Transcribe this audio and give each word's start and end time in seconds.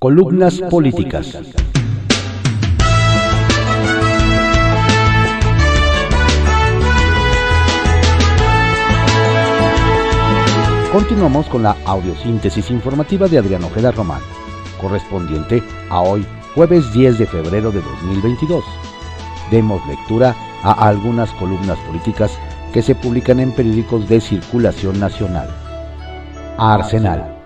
Columnas 0.00 0.60
políticas. 0.70 1.36
Continuamos 10.92 11.46
con 11.46 11.64
la 11.64 11.76
audiosíntesis 11.84 12.70
informativa 12.70 13.26
de 13.26 13.38
Adrián 13.38 13.64
Ojeda 13.64 13.90
Román, 13.90 14.20
correspondiente 14.80 15.64
a 15.90 16.00
hoy, 16.00 16.24
jueves 16.54 16.92
10 16.92 17.18
de 17.18 17.26
febrero 17.26 17.72
de 17.72 17.80
2022. 17.80 18.64
Demos 19.50 19.84
lectura 19.88 20.36
a 20.62 20.86
algunas 20.86 21.32
columnas 21.32 21.78
políticas 21.88 22.38
que 22.72 22.82
se 22.82 22.94
publican 22.94 23.40
en 23.40 23.50
periódicos 23.50 24.08
de 24.08 24.20
circulación 24.20 25.00
nacional. 25.00 25.48
Arsenal, 26.56 27.37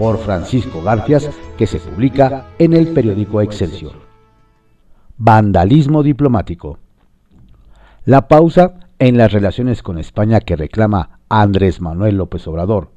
por 0.00 0.16
Francisco 0.16 0.82
Garfias, 0.82 1.28
que 1.58 1.66
se 1.66 1.78
publica 1.78 2.46
en 2.58 2.72
el 2.72 2.88
periódico 2.88 3.42
Excelsior. 3.42 3.92
Vandalismo 5.18 6.02
diplomático. 6.02 6.78
La 8.06 8.26
pausa 8.26 8.80
en 8.98 9.18
las 9.18 9.30
relaciones 9.30 9.82
con 9.82 9.98
España 9.98 10.40
que 10.40 10.56
reclama 10.56 11.20
Andrés 11.28 11.82
Manuel 11.82 12.16
López 12.16 12.48
Obrador, 12.48 12.92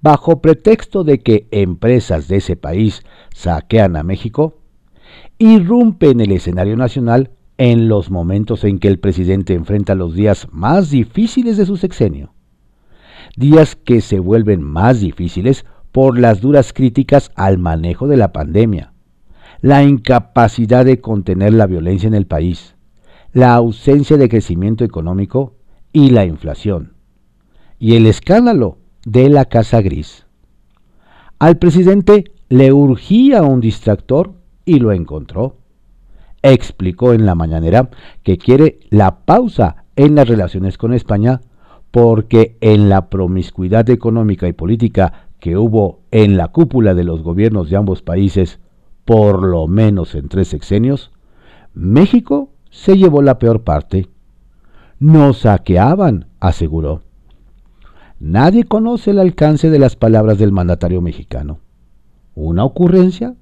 bajo 0.00 0.40
pretexto 0.40 1.02
de 1.02 1.18
que 1.18 1.48
empresas 1.50 2.28
de 2.28 2.36
ese 2.36 2.54
país 2.54 3.02
saquean 3.34 3.96
a 3.96 4.04
México, 4.04 4.60
irrumpe 5.38 6.10
en 6.10 6.20
el 6.20 6.30
escenario 6.30 6.76
nacional 6.76 7.32
en 7.58 7.88
los 7.88 8.08
momentos 8.08 8.62
en 8.62 8.78
que 8.78 8.86
el 8.86 9.00
presidente 9.00 9.54
enfrenta 9.54 9.96
los 9.96 10.14
días 10.14 10.46
más 10.52 10.90
difíciles 10.90 11.56
de 11.56 11.66
su 11.66 11.76
sexenio. 11.76 12.34
Días 13.36 13.74
que 13.74 14.00
se 14.00 14.20
vuelven 14.20 14.62
más 14.62 15.00
difíciles 15.00 15.66
por 15.96 16.18
las 16.18 16.42
duras 16.42 16.74
críticas 16.74 17.32
al 17.36 17.56
manejo 17.56 18.06
de 18.06 18.18
la 18.18 18.30
pandemia, 18.30 18.92
la 19.62 19.82
incapacidad 19.82 20.84
de 20.84 21.00
contener 21.00 21.54
la 21.54 21.66
violencia 21.66 22.06
en 22.06 22.12
el 22.12 22.26
país, 22.26 22.74
la 23.32 23.54
ausencia 23.54 24.18
de 24.18 24.28
crecimiento 24.28 24.84
económico 24.84 25.54
y 25.94 26.10
la 26.10 26.26
inflación, 26.26 26.92
y 27.78 27.94
el 27.94 28.04
escándalo 28.04 28.76
de 29.06 29.30
la 29.30 29.46
Casa 29.46 29.80
Gris. 29.80 30.26
Al 31.38 31.56
presidente 31.56 32.30
le 32.50 32.74
urgía 32.74 33.42
un 33.42 33.62
distractor 33.62 34.34
y 34.66 34.80
lo 34.80 34.92
encontró 34.92 35.56
explicó 36.42 37.14
en 37.14 37.24
la 37.24 37.34
mañanera 37.34 37.88
que 38.22 38.36
quiere 38.36 38.80
la 38.90 39.20
pausa 39.24 39.84
en 39.96 40.14
las 40.14 40.28
relaciones 40.28 40.76
con 40.76 40.92
España 40.92 41.40
porque 41.90 42.58
en 42.60 42.90
la 42.90 43.08
promiscuidad 43.08 43.88
económica 43.88 44.46
y 44.46 44.52
política 44.52 45.25
que 45.40 45.56
hubo 45.56 46.00
en 46.10 46.36
la 46.36 46.48
cúpula 46.48 46.94
de 46.94 47.04
los 47.04 47.22
gobiernos 47.22 47.70
de 47.70 47.76
ambos 47.76 48.02
países, 48.02 48.58
por 49.04 49.42
lo 49.42 49.66
menos 49.66 50.14
en 50.14 50.28
tres 50.28 50.48
sexenios, 50.48 51.12
México 51.74 52.50
se 52.70 52.96
llevó 52.96 53.22
la 53.22 53.38
peor 53.38 53.62
parte. 53.62 54.08
Nos 54.98 55.40
saqueaban, 55.40 56.26
aseguró. 56.40 57.02
Nadie 58.18 58.64
conoce 58.64 59.10
el 59.10 59.18
alcance 59.18 59.68
de 59.68 59.78
las 59.78 59.94
palabras 59.94 60.38
del 60.38 60.52
mandatario 60.52 61.02
mexicano. 61.02 61.60
¿Una 62.34 62.64
ocurrencia? 62.64 63.34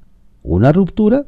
¿Una 0.43 0.73
ruptura? 0.73 1.27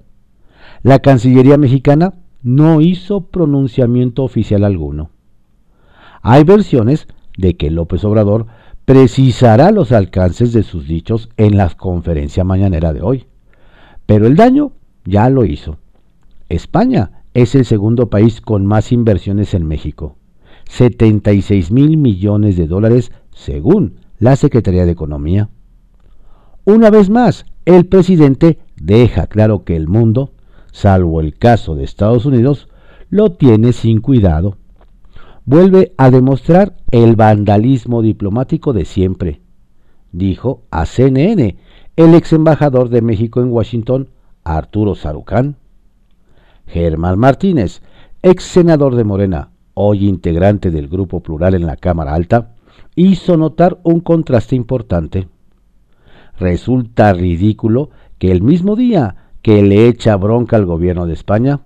La 0.82 0.98
Cancillería 0.98 1.56
mexicana 1.56 2.14
no 2.42 2.80
hizo 2.80 3.22
pronunciamiento 3.22 4.24
oficial 4.24 4.64
alguno. 4.64 5.10
Hay 6.22 6.44
versiones 6.44 7.06
de 7.38 7.56
que 7.56 7.70
López 7.70 8.04
Obrador 8.04 8.46
precisará 8.86 9.70
los 9.70 9.92
alcances 9.92 10.54
de 10.54 10.62
sus 10.62 10.88
dichos 10.88 11.28
en 11.36 11.58
la 11.58 11.68
conferencia 11.68 12.42
mañanera 12.44 12.94
de 12.94 13.02
hoy. 13.02 13.26
Pero 14.06 14.26
el 14.26 14.36
daño 14.36 14.72
ya 15.04 15.28
lo 15.28 15.44
hizo. 15.44 15.76
España 16.48 17.22
es 17.34 17.54
el 17.54 17.66
segundo 17.66 18.08
país 18.08 18.40
con 18.40 18.64
más 18.64 18.92
inversiones 18.92 19.52
en 19.52 19.66
México. 19.66 20.16
76 20.70 21.70
mil 21.70 21.98
millones 21.98 22.56
de 22.56 22.66
dólares 22.66 23.12
según 23.34 24.00
la 24.18 24.36
Secretaría 24.36 24.86
de 24.86 24.92
Economía. 24.92 25.50
Una 26.64 26.88
vez 26.88 27.10
más, 27.10 27.44
el 27.66 27.84
presidente 27.84 28.58
deja 28.76 29.26
claro 29.26 29.64
que 29.64 29.76
el 29.76 29.86
mundo 29.86 30.32
salvo 30.76 31.22
el 31.22 31.38
caso 31.38 31.74
de 31.74 31.84
Estados 31.84 32.26
Unidos, 32.26 32.68
lo 33.08 33.32
tiene 33.32 33.72
sin 33.72 34.02
cuidado. 34.02 34.58
Vuelve 35.48 35.94
a 35.96 36.10
demostrar 36.10 36.74
el 36.90 37.14
vandalismo 37.14 38.02
diplomático 38.02 38.72
de 38.72 38.84
siempre, 38.84 39.40
dijo 40.10 40.64
a 40.72 40.86
CNN 40.86 41.56
el 41.94 42.14
ex 42.16 42.32
embajador 42.32 42.88
de 42.88 43.00
México 43.00 43.40
en 43.40 43.52
Washington, 43.52 44.08
Arturo 44.42 44.96
Sarucán. 44.96 45.54
Germán 46.66 47.20
Martínez, 47.20 47.80
ex 48.22 48.42
senador 48.42 48.96
de 48.96 49.04
Morena, 49.04 49.50
hoy 49.74 50.08
integrante 50.08 50.72
del 50.72 50.88
Grupo 50.88 51.20
Plural 51.20 51.54
en 51.54 51.64
la 51.64 51.76
Cámara 51.76 52.14
Alta, 52.14 52.56
hizo 52.96 53.36
notar 53.36 53.78
un 53.84 54.00
contraste 54.00 54.56
importante. 54.56 55.28
Resulta 56.40 57.12
ridículo 57.12 57.90
que 58.18 58.32
el 58.32 58.42
mismo 58.42 58.74
día 58.74 59.30
que 59.42 59.62
le 59.62 59.86
echa 59.86 60.16
bronca 60.16 60.56
al 60.56 60.66
gobierno 60.66 61.06
de 61.06 61.14
España, 61.14 61.60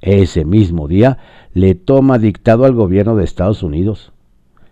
ese 0.00 0.44
mismo 0.44 0.88
día 0.88 1.18
le 1.52 1.74
toma 1.74 2.18
dictado 2.18 2.64
al 2.64 2.74
gobierno 2.74 3.16
de 3.16 3.24
Estados 3.24 3.62
Unidos. 3.62 4.12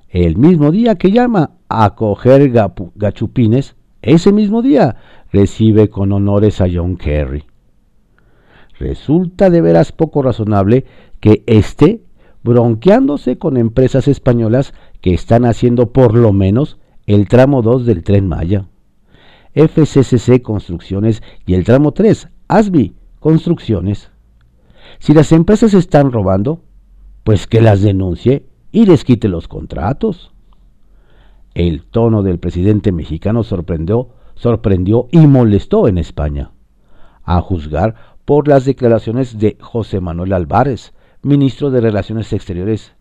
El 0.08 0.36
mismo 0.36 0.70
día 0.70 0.94
que 0.94 1.10
llama 1.10 1.50
a 1.68 1.94
coger 1.94 2.50
gachupines, 2.94 3.76
ese 4.00 4.32
mismo 4.32 4.62
día 4.62 4.96
recibe 5.32 5.88
con 5.88 6.12
honores 6.12 6.60
a 6.60 6.66
John 6.72 6.96
Kerry. 6.96 7.44
Resulta 8.78 9.50
de 9.50 9.60
veras 9.60 9.92
poco 9.92 10.22
razonable 10.22 10.86
que 11.20 11.42
esté 11.46 12.00
bronqueándose 12.42 13.36
con 13.36 13.56
empresas 13.56 14.08
españolas 14.08 14.72
que 15.00 15.12
están 15.12 15.44
haciendo 15.44 15.92
por 15.92 16.14
lo 16.14 16.32
menos 16.32 16.78
el 17.06 17.28
tramo 17.28 17.62
2 17.62 17.84
del 17.86 18.04
tren 18.04 18.28
Maya. 18.28 18.66
FCCC 19.54 20.40
Construcciones 20.42 21.22
y 21.44 21.54
el 21.54 21.64
tramo 21.64 21.92
3 21.92 22.28
ASBI, 22.46 22.94
construcciones. 23.18 24.10
Si 24.98 25.14
las 25.14 25.32
empresas 25.32 25.75
están 25.75 26.12
robando, 26.12 26.62
pues 27.25 27.47
que 27.47 27.60
las 27.60 27.82
denuncie 27.82 28.47
y 28.72 28.86
les 28.86 29.04
quite 29.04 29.28
los 29.28 29.48
contratos. 29.48 30.32
El 31.54 31.84
tono 31.84 32.22
del 32.22 32.38
presidente 32.38 32.92
mexicano 32.92 33.42
sorprendió, 33.42 34.10
sorprendió 34.34 35.08
y 35.10 35.26
molestó 35.26 35.88
en 35.88 35.98
España, 35.98 36.53
a 37.25 37.41
juzgar 37.41 37.94
por 38.25 38.48
las 38.48 38.64
declaraciones 38.64 39.38
de 39.38 39.56
José 39.60 40.00
Manuel 40.00 40.32
Álvarez, 40.32 40.92
ministro 41.22 41.70
de 41.70 41.81
Relaciones 41.81 42.32
Exteriores. 42.32 42.94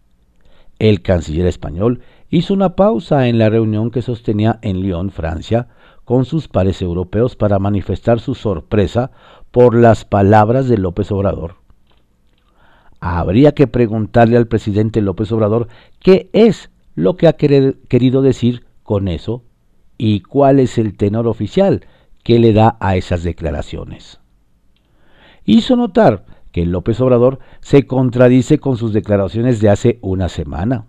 El 0.80 1.02
canciller 1.02 1.48
español 1.48 2.02
hizo 2.30 2.54
una 2.54 2.76
pausa 2.76 3.28
en 3.28 3.38
la 3.38 3.50
reunión 3.50 3.92
que 3.92 4.02
sostenía 4.02 4.60
en 4.62 4.82
Lyon, 4.82 5.10
Francia, 5.12 5.68
con 6.06 6.26
sus 6.26 6.48
pares 6.48 6.82
europeos 6.82 7.36
para 7.36 7.60
manifestar 7.60 8.20
su 8.20 8.36
sorpresa 8.36 9.12
por 9.52 9.76
las 9.76 10.06
palabras 10.06 10.68
de 10.68 10.78
López 10.78 11.12
Obrador. 11.12 11.67
Habría 13.00 13.54
que 13.54 13.68
preguntarle 13.68 14.38
al 14.38 14.48
presidente 14.48 15.02
López 15.02 15.32
Obrador 15.32 15.68
qué 16.00 16.30
es 16.34 16.72
lo 16.96 17.16
que 17.16 17.28
ha 17.28 17.34
querido 17.34 18.22
decir 18.22 18.66
con 18.84 19.08
eso 19.08 19.44
y 19.98 20.22
cuál 20.22 20.60
es 20.60 20.78
el 20.78 20.98
tenor 20.98 21.28
oficial 21.28 21.86
que 22.24 22.40
le 22.40 22.54
da 22.54 22.78
a 22.80 22.96
esas 22.96 23.24
declaraciones. 23.24 24.20
Hizo 25.46 25.76
notar 25.76 26.26
que 26.52 26.66
López 26.66 27.00
Obrador 27.02 27.40
se 27.62 27.86
contradice 27.86 28.58
con 28.58 28.78
sus 28.78 28.94
declaraciones 28.94 29.62
de 29.62 29.70
hace 29.70 30.00
una 30.02 30.28
semana, 30.28 30.88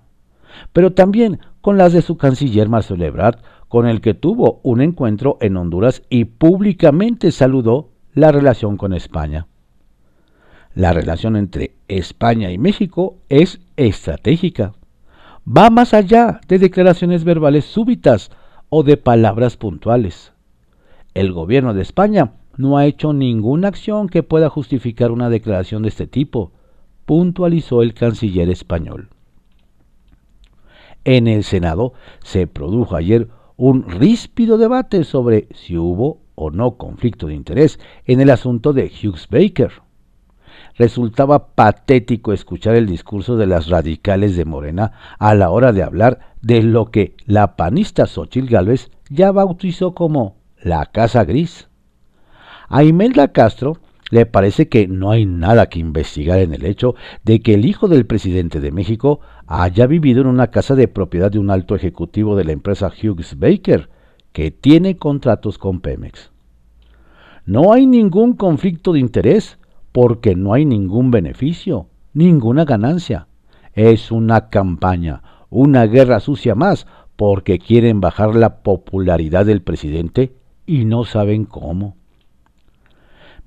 pero 0.73 0.95
también 0.95 1.41
con 1.61 1.77
las 1.77 1.93
de 1.93 2.03
su 2.03 2.17
canciller 2.17 2.69
Marcelo 2.69 3.05
Ebrard 3.05 3.39
con 3.69 3.87
el 3.87 4.01
que 4.01 4.15
tuvo 4.15 4.61
un 4.63 4.81
encuentro 4.81 5.37
en 5.41 5.57
Honduras 5.57 6.03
y 6.09 6.25
públicamente 6.25 7.31
saludó 7.33 7.91
la 8.15 8.33
relación 8.33 8.77
con 8.77 8.95
España. 8.95 9.47
La 10.79 10.93
relación 10.93 11.35
entre 11.35 11.73
España 11.89 12.53
y 12.53 12.57
México 12.57 13.17
es 13.29 13.59
estratégica. 13.77 14.75
Va 15.45 15.71
más 15.71 15.93
allá 15.93 16.41
de 16.47 16.61
declaraciones 16.61 17.25
verbales 17.25 17.65
súbitas 17.65 18.31
o 18.69 18.85
de 18.85 18.97
palabras 18.97 19.57
puntuales. 19.57 20.33
El 21.15 21.33
gobierno 21.33 21.75
de 21.75 21.83
España 21.83 22.35
no 22.57 22.79
ha 22.79 22.87
hecho 22.87 23.13
ninguna 23.13 23.67
acción 23.67 24.09
que 24.09 24.23
pueda 24.23 24.51
justificar 24.51 25.11
una 25.11 25.31
declaración 25.31 25.83
de 25.83 25.89
este 25.89 26.07
tipo, 26.07 26.53
puntualizó 27.07 27.83
el 27.83 27.93
canciller 27.93 28.49
español. 28.49 29.09
En 31.03 31.27
el 31.27 31.43
Senado 31.43 31.93
se 32.23 32.47
produjo 32.47 32.95
ayer 32.95 33.27
un 33.57 33.83
ríspido 33.83 34.59
debate 34.59 35.03
sobre 35.03 35.49
si 35.57 35.77
hubo 35.77 36.21
o 36.37 36.53
no 36.53 36.77
conflicto 36.77 37.27
de 37.27 37.35
interés 37.35 37.81
en 38.05 38.21
el 38.21 38.31
asunto 38.31 38.73
de 38.73 38.85
Hughes 38.85 39.27
Baker. 39.29 39.88
Resultaba 40.79 41.49
patético 41.49 42.33
escuchar 42.33 42.77
el 42.77 42.87
discurso 42.87 43.37
de 43.37 43.47
las 43.47 43.67
radicales 43.67 44.37
de 44.37 44.45
Morena 44.45 44.93
a 45.19 45.35
la 45.35 45.51
hora 45.51 45.73
de 45.73 45.83
hablar 45.83 46.37
de 46.41 46.63
lo 46.63 46.93
que 46.93 47.17
la 47.27 47.57
panista 47.57 48.07
Xochitl 48.07 48.49
Gálvez 48.49 48.91
ya 49.11 49.33
bautizó 49.33 49.95
como 49.95 50.37
la 50.63 50.87
Casa 50.87 51.25
Gris. 51.25 51.69
A 52.69 52.85
Imelda 52.85 53.33
Castro 53.33 53.79
le 54.11 54.25
parece 54.25 54.69
que 54.69 54.87
no 54.87 55.11
hay 55.11 55.27
nada 55.27 55.69
que 55.69 55.81
investigar 55.81 56.39
en 56.39 56.55
el 56.55 56.65
hecho 56.65 56.95
de 57.25 57.41
que 57.41 57.55
el 57.55 57.67
hijo 57.67 57.89
del 57.89 58.07
presidente 58.07 58.61
de 58.61 58.71
México 58.71 59.21
haya 59.49 59.87
vivido 59.87 60.21
en 60.21 60.29
una 60.29 60.49
casa 60.49 60.77
de 60.77 60.87
propiedad 60.87 61.31
de 61.31 61.41
un 61.41 61.51
alto 61.51 61.75
ejecutivo 61.75 62.37
de 62.37 62.45
la 62.45 62.53
empresa 62.53 62.91
Hughes 62.91 63.39
Baker, 63.39 63.91
que 64.33 64.51
tiene 64.51 64.97
contratos 64.97 65.59
con 65.59 65.81
Pemex. 65.81 66.31
No 67.45 67.73
hay 67.73 67.87
ningún 67.87 68.35
conflicto 68.35 68.93
de 68.93 69.01
interés 69.01 69.58
porque 70.01 70.37
no 70.37 70.55
hay 70.55 70.65
ningún 70.65 71.11
beneficio, 71.11 71.89
ninguna 72.13 72.65
ganancia. 72.65 73.27
Es 73.73 74.13
una 74.13 74.49
campaña, 74.49 75.25
una 75.51 75.87
guerra 75.87 76.21
sucia 76.21 76.55
más, 76.55 76.87
porque 77.17 77.59
quieren 77.59 78.01
bajar 78.01 78.37
la 78.37 78.63
popularidad 78.63 79.45
del 79.45 79.61
presidente 79.61 80.37
y 80.67 80.85
no 80.85 81.03
saben 81.03 81.47
cómo. 81.47 81.97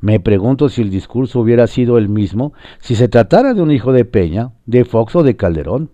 Me 0.02 0.20
pregunto 0.20 0.68
si 0.68 0.82
el 0.82 0.90
discurso 0.90 1.40
hubiera 1.40 1.68
sido 1.68 1.98
el 1.98 2.10
mismo 2.10 2.52
si 2.82 2.96
se 2.96 3.08
tratara 3.08 3.54
de 3.54 3.62
un 3.62 3.72
hijo 3.72 3.94
de 3.94 4.04
Peña, 4.04 4.52
de 4.66 4.84
Fox 4.84 5.16
o 5.16 5.24
de 5.24 5.38
Calderón. 5.38 5.92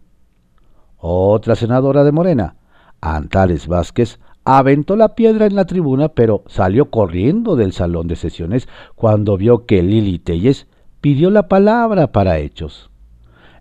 Otra 0.98 1.54
senadora 1.54 2.04
de 2.04 2.12
Morena, 2.12 2.56
Antares 3.00 3.68
Vázquez, 3.68 4.20
aventó 4.56 4.96
la 4.96 5.14
piedra 5.14 5.46
en 5.46 5.56
la 5.56 5.66
tribuna, 5.66 6.08
pero 6.08 6.44
salió 6.48 6.90
corriendo 6.90 7.58
del 7.58 7.74
salón 7.74 8.08
de 8.08 8.16
sesiones 8.16 8.70
cuando 8.96 9.36
vio 9.36 9.66
que 9.66 9.84
Lili 9.84 10.20
Telles 10.20 10.68
pidió 11.02 11.30
la 11.32 11.50
palabra 11.50 12.14
para 12.14 12.40
hechos. 12.40 12.90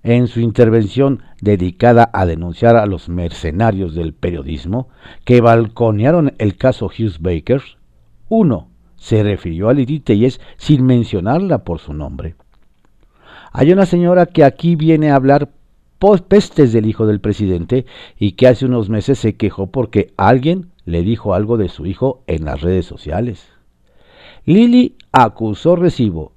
En 0.05 0.29
su 0.29 0.39
intervención 0.39 1.25
dedicada 1.41 2.09
a 2.13 2.25
denunciar 2.25 2.77
a 2.77 2.87
los 2.87 3.09
mercenarios 3.09 3.97
del 3.97 4.15
periodismo 4.15 4.89
que 5.25 5.41
balconearon 5.41 6.35
el 6.39 6.57
caso 6.57 6.87
Hughes 6.87 7.21
Baker, 7.21 7.63
uno 8.29 8.69
se 8.95 9.25
refirió 9.25 9.69
a 9.69 9.75
Lili 9.75 9.99
Telles 9.99 10.41
sin 10.57 10.87
mencionarla 10.87 11.65
por 11.65 11.81
su 11.81 11.95
nombre. 11.95 12.37
Hay 13.53 13.73
una 13.73 13.87
señora 13.87 14.27
que 14.27 14.45
aquí 14.45 14.77
viene 14.77 15.11
a 15.11 15.17
hablar 15.17 15.49
pestes 16.29 16.73
del 16.73 16.87
hijo 16.87 17.07
del 17.07 17.21
presidente 17.21 17.87
y 18.19 18.33
que 18.33 18.47
hace 18.47 18.67
unos 18.67 18.89
meses 18.89 19.19
se 19.19 19.35
quejó 19.35 19.69
porque 19.69 20.13
alguien 20.17 20.71
le 20.87 21.03
dijo 21.03 21.35
algo 21.35 21.59
de 21.59 21.69
su 21.69 21.85
hijo 21.85 22.23
en 22.27 22.47
las 22.47 22.63
redes 22.63 22.87
sociales. 22.87 23.49
Lili 24.45 24.97
acusó 25.13 25.77
recibo. 25.77 26.33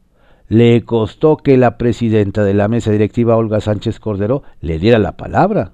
Le 0.47 0.83
costó 0.83 1.37
que 1.37 1.55
la 1.57 1.77
presidenta 1.77 2.43
de 2.43 2.55
la 2.55 2.67
mesa 2.67 2.91
directiva, 2.91 3.37
Olga 3.37 3.61
Sánchez 3.61 3.99
Cordero, 3.99 4.41
le 4.59 4.79
diera 4.79 4.97
la 4.97 5.15
palabra. 5.15 5.73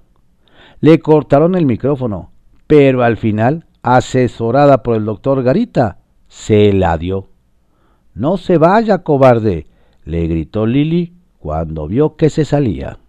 Le 0.81 0.99
cortaron 0.99 1.55
el 1.55 1.65
micrófono, 1.65 2.31
pero 2.67 3.03
al 3.03 3.15
final, 3.15 3.65
asesorada 3.81 4.83
por 4.83 4.97
el 4.97 5.05
doctor 5.05 5.41
Garita, 5.41 5.99
se 6.27 6.73
la 6.73 6.97
dio. 6.97 7.29
No 8.13 8.35
se 8.35 8.57
vaya, 8.57 8.97
cobarde, 9.03 9.67
le 10.03 10.27
gritó 10.27 10.65
Lili 10.65 11.13
cuando 11.39 11.87
vio 11.87 12.17
que 12.17 12.29
se 12.29 12.43
salía. 12.43 12.99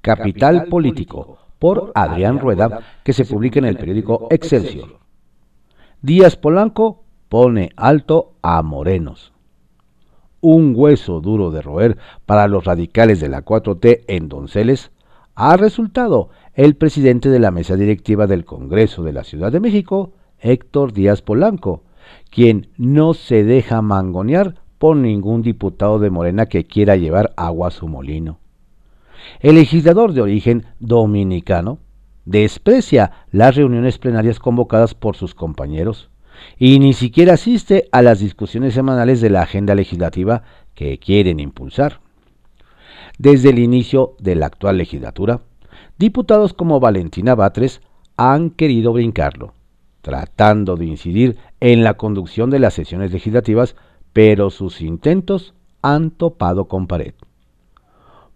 Capital 0.00 0.66
Político 0.66 1.39
por 1.60 1.92
Adrián 1.94 2.40
Rueda, 2.40 2.80
que 3.04 3.12
se 3.12 3.24
publica 3.24 3.60
en 3.60 3.66
el 3.66 3.76
periódico 3.76 4.26
Excelsior. 4.30 4.98
Díaz 6.02 6.34
Polanco 6.34 7.04
pone 7.28 7.70
alto 7.76 8.32
a 8.42 8.62
Morenos. 8.62 9.32
Un 10.40 10.72
hueso 10.74 11.20
duro 11.20 11.50
de 11.50 11.60
roer 11.60 11.98
para 12.24 12.48
los 12.48 12.64
radicales 12.64 13.20
de 13.20 13.28
la 13.28 13.44
4T 13.44 14.04
en 14.08 14.30
Donceles 14.30 14.90
ha 15.34 15.56
resultado 15.58 16.30
el 16.54 16.76
presidente 16.76 17.28
de 17.28 17.38
la 17.38 17.50
mesa 17.50 17.76
directiva 17.76 18.26
del 18.26 18.46
Congreso 18.46 19.02
de 19.02 19.12
la 19.12 19.22
Ciudad 19.22 19.52
de 19.52 19.60
México, 19.60 20.14
Héctor 20.38 20.94
Díaz 20.94 21.20
Polanco, 21.20 21.84
quien 22.30 22.68
no 22.78 23.12
se 23.12 23.44
deja 23.44 23.82
mangonear 23.82 24.54
por 24.78 24.96
ningún 24.96 25.42
diputado 25.42 25.98
de 25.98 26.08
Morena 26.08 26.46
que 26.46 26.64
quiera 26.64 26.96
llevar 26.96 27.34
agua 27.36 27.68
a 27.68 27.70
su 27.70 27.86
molino. 27.86 28.38
El 29.40 29.56
legislador 29.56 30.12
de 30.12 30.22
origen 30.22 30.66
dominicano 30.78 31.78
desprecia 32.24 33.12
las 33.30 33.56
reuniones 33.56 33.98
plenarias 33.98 34.38
convocadas 34.38 34.94
por 34.94 35.16
sus 35.16 35.34
compañeros 35.34 36.10
y 36.58 36.78
ni 36.78 36.92
siquiera 36.92 37.34
asiste 37.34 37.88
a 37.92 38.02
las 38.02 38.20
discusiones 38.20 38.74
semanales 38.74 39.20
de 39.20 39.30
la 39.30 39.42
agenda 39.42 39.74
legislativa 39.74 40.42
que 40.74 40.98
quieren 40.98 41.40
impulsar. 41.40 42.00
Desde 43.18 43.50
el 43.50 43.58
inicio 43.58 44.14
de 44.18 44.34
la 44.34 44.46
actual 44.46 44.78
legislatura, 44.78 45.40
diputados 45.98 46.54
como 46.54 46.80
Valentina 46.80 47.34
Batres 47.34 47.80
han 48.16 48.50
querido 48.50 48.92
brincarlo, 48.92 49.52
tratando 50.00 50.76
de 50.76 50.86
incidir 50.86 51.36
en 51.60 51.84
la 51.84 51.94
conducción 51.94 52.50
de 52.50 52.58
las 52.58 52.74
sesiones 52.74 53.12
legislativas, 53.12 53.76
pero 54.12 54.50
sus 54.50 54.80
intentos 54.80 55.54
han 55.82 56.10
topado 56.10 56.66
con 56.66 56.86
pared. 56.86 57.14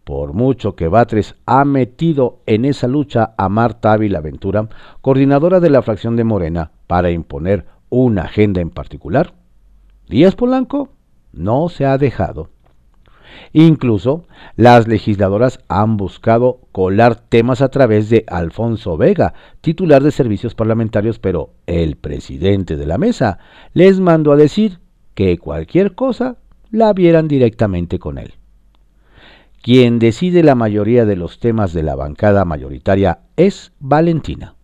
Por 0.04 0.34
mucho 0.34 0.76
que 0.76 0.88
Batres 0.88 1.34
ha 1.46 1.64
metido 1.64 2.40
en 2.46 2.66
esa 2.66 2.86
lucha 2.86 3.34
a 3.38 3.48
Marta 3.48 3.92
Ávila 3.92 4.20
Ventura, 4.20 4.68
coordinadora 5.00 5.60
de 5.60 5.70
la 5.70 5.82
fracción 5.82 6.14
de 6.16 6.24
Morena, 6.24 6.72
para 6.86 7.10
imponer 7.10 7.66
una 7.88 8.22
agenda 8.22 8.60
en 8.60 8.70
particular, 8.70 9.34
Díaz 10.08 10.34
Polanco 10.34 10.90
no 11.32 11.70
se 11.70 11.86
ha 11.86 11.96
dejado. 11.96 12.50
Incluso 13.52 14.26
las 14.56 14.86
legisladoras 14.86 15.58
han 15.68 15.96
buscado 15.96 16.60
colar 16.72 17.16
temas 17.16 17.62
a 17.62 17.68
través 17.68 18.10
de 18.10 18.24
Alfonso 18.28 18.96
Vega, 18.96 19.32
titular 19.60 20.02
de 20.02 20.10
servicios 20.10 20.54
parlamentarios, 20.54 21.18
pero 21.18 21.50
el 21.66 21.96
presidente 21.96 22.76
de 22.76 22.86
la 22.86 22.98
mesa 22.98 23.38
les 23.72 24.00
mandó 24.00 24.32
a 24.32 24.36
decir 24.36 24.80
que 25.14 25.38
cualquier 25.38 25.94
cosa 25.94 26.36
la 26.70 26.92
vieran 26.92 27.26
directamente 27.28 27.98
con 27.98 28.18
él. 28.18 28.34
Quien 29.64 29.98
decide 29.98 30.42
la 30.42 30.54
mayoría 30.54 31.06
de 31.06 31.16
los 31.16 31.38
temas 31.38 31.72
de 31.72 31.82
la 31.82 31.94
bancada 31.94 32.44
mayoritaria 32.44 33.20
es 33.34 33.72
Valentina, 33.80 34.56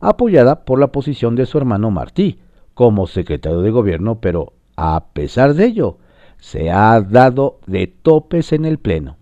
apoyada 0.00 0.64
por 0.64 0.80
la 0.80 0.90
posición 0.90 1.36
de 1.36 1.46
su 1.46 1.56
hermano 1.56 1.92
Martí 1.92 2.40
como 2.74 3.06
secretario 3.06 3.60
de 3.60 3.70
gobierno, 3.70 4.20
pero 4.20 4.54
a 4.74 5.04
pesar 5.12 5.54
de 5.54 5.66
ello, 5.66 5.98
se 6.38 6.68
ha 6.72 7.00
dado 7.00 7.60
de 7.68 7.86
topes 7.86 8.52
en 8.52 8.64
el 8.64 8.78
Pleno. 8.78 9.18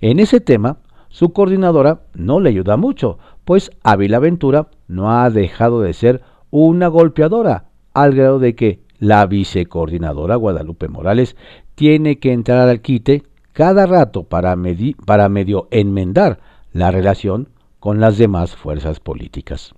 En 0.00 0.18
ese 0.18 0.40
tema, 0.40 0.78
su 1.08 1.32
coordinadora 1.32 2.00
no 2.12 2.40
le 2.40 2.48
ayuda 2.48 2.76
mucho, 2.76 3.20
pues 3.44 3.70
Ávila 3.84 4.18
Ventura 4.18 4.70
no 4.88 5.12
ha 5.12 5.30
dejado 5.30 5.82
de 5.82 5.92
ser 5.92 6.20
una 6.50 6.88
golpeadora, 6.88 7.66
al 7.94 8.16
grado 8.16 8.40
de 8.40 8.56
que 8.56 8.80
la 8.98 9.24
vicecoordinadora 9.26 10.34
Guadalupe 10.34 10.88
Morales 10.88 11.36
tiene 11.76 12.18
que 12.18 12.32
entrar 12.32 12.68
al 12.68 12.80
quite 12.80 13.29
cada 13.60 13.84
rato 13.84 14.22
para, 14.22 14.56
para 15.04 15.28
medio 15.28 15.68
enmendar 15.70 16.40
la 16.72 16.90
relación 16.90 17.50
con 17.78 18.00
las 18.00 18.16
demás 18.16 18.56
fuerzas 18.56 19.00
políticas. 19.00 19.74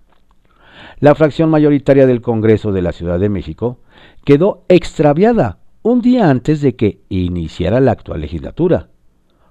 La 1.01 1.17
fracción 1.17 1.51
mayoritaria 1.51 2.07
del 2.07 2.21
Congreso 2.21 2.71
de 2.71 2.81
la 2.81 2.93
Ciudad 2.93 3.19
de 3.19 3.29
México 3.29 3.81
quedó 4.25 4.63
extraviada 4.69 5.59
un 5.83 6.01
día 6.01 6.31
antes 6.31 6.61
de 6.61 6.77
que 6.77 7.01
iniciara 7.09 7.81
la 7.81 7.91
actual 7.91 8.21
legislatura, 8.21 8.87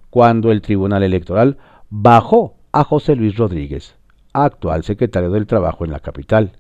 cuando 0.09 0.53
el 0.53 0.61
Tribunal 0.61 1.03
Electoral 1.03 1.57
bajó 1.89 2.55
a 2.71 2.85
José 2.85 3.17
Luis 3.17 3.35
Rodríguez, 3.35 3.97
actual 4.31 4.85
secretario 4.85 5.31
del 5.31 5.45
Trabajo 5.45 5.83
en 5.83 5.91
la 5.91 5.99
capital, 5.99 6.53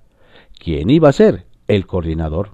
quien 0.59 0.89
iba 0.89 1.07
a 1.07 1.13
ser 1.13 1.45
el 1.69 1.87
coordinador. 1.87 2.49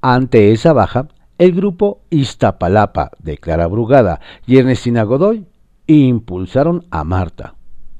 Ante 0.00 0.52
esa 0.52 0.72
baja, 0.72 1.08
el 1.38 1.52
grupo 1.52 2.00
Iztapalapa 2.10 3.10
de 3.18 3.38
Clara 3.38 3.66
Brugada 3.66 4.20
y 4.46 4.58
Ernestina 4.58 5.02
Godoy 5.02 5.46
impulsaron 5.86 6.86
a 6.90 7.04
Marta, 7.04 7.54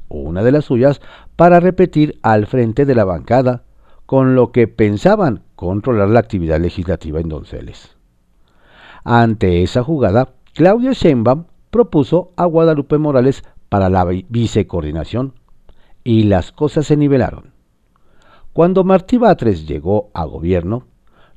una 0.09 0.43
de 0.43 0.53
las 0.53 0.65
suyas, 0.65 1.01
para 1.37 1.61
repetir 1.61 2.19
al 2.23 2.47
frente 2.47 2.87
de 2.87 2.95
la 2.95 3.05
bancada, 3.05 3.65
con 4.07 4.35
lo 4.35 4.53
que 4.53 4.69
pensaban 4.69 5.43
controlar 5.55 6.09
la 6.09 6.21
actividad 6.21 6.61
legislativa 6.61 7.21
en 7.21 7.29
Donceles. 7.29 7.97
Ante 9.05 9.63
esa 9.63 9.83
jugada, 9.83 10.31
Claudia 10.55 10.93
Sheinbaum 10.93 11.45
propuso 11.71 12.33
a 12.37 12.47
Guadalupe 12.47 12.99
Morales 12.99 13.45
para 13.69 13.91
la 13.91 14.05
vicecoordinación 14.05 15.35
y 16.05 16.25
las 16.25 16.53
cosas 16.53 16.87
se 16.87 16.97
nivelaron. 16.97 17.53
Cuando 18.53 18.85
Martí 18.85 19.19
Batres 19.19 19.67
llegó 19.67 20.11
a 20.15 20.25
gobierno, 20.25 20.85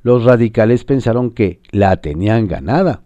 los 0.02 0.24
radicales 0.24 0.84
pensaron 0.84 1.30
que 1.30 1.60
la 1.70 2.00
tenían 2.00 2.48
ganada, 2.48 3.02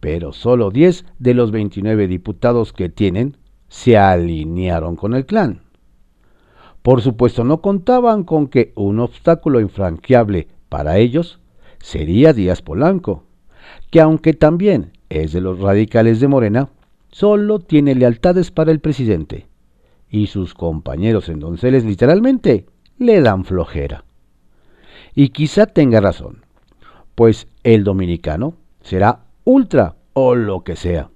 pero 0.00 0.32
solo 0.32 0.70
10 0.70 1.04
de 1.18 1.34
los 1.34 1.50
29 1.50 2.08
diputados 2.08 2.72
que 2.72 2.88
tienen 2.88 3.36
se 3.68 3.96
alinearon 3.96 4.96
con 4.96 5.14
el 5.14 5.26
clan. 5.26 5.62
Por 6.82 7.02
supuesto, 7.02 7.42
no 7.44 7.60
contaban 7.60 8.22
con 8.22 8.46
que 8.46 8.72
un 8.76 9.00
obstáculo 9.00 9.60
infranqueable 9.60 10.48
para 10.68 10.98
ellos 10.98 11.40
sería 11.80 12.32
Díaz 12.32 12.62
Polanco, 12.62 13.24
que 13.90 14.00
aunque 14.00 14.34
también 14.34 14.92
es 15.08 15.32
de 15.32 15.40
los 15.40 15.58
radicales 15.58 16.20
de 16.20 16.28
Morena, 16.28 16.70
solo 17.08 17.58
tiene 17.58 17.94
lealtades 17.94 18.50
para 18.50 18.70
el 18.70 18.80
presidente, 18.80 19.46
y 20.08 20.28
sus 20.28 20.54
compañeros 20.54 21.28
en 21.28 21.40
Donceles 21.40 21.84
literalmente 21.84 22.66
le 22.98 23.20
dan 23.20 23.44
flojera. 23.44 24.05
Y 25.18 25.30
quizá 25.30 25.64
tenga 25.64 25.98
razón, 26.02 26.44
pues 27.14 27.48
el 27.64 27.84
dominicano 27.84 28.54
será 28.82 29.24
ultra 29.44 29.96
o 30.12 30.34
lo 30.34 30.62
que 30.62 30.76
sea. 30.76 31.08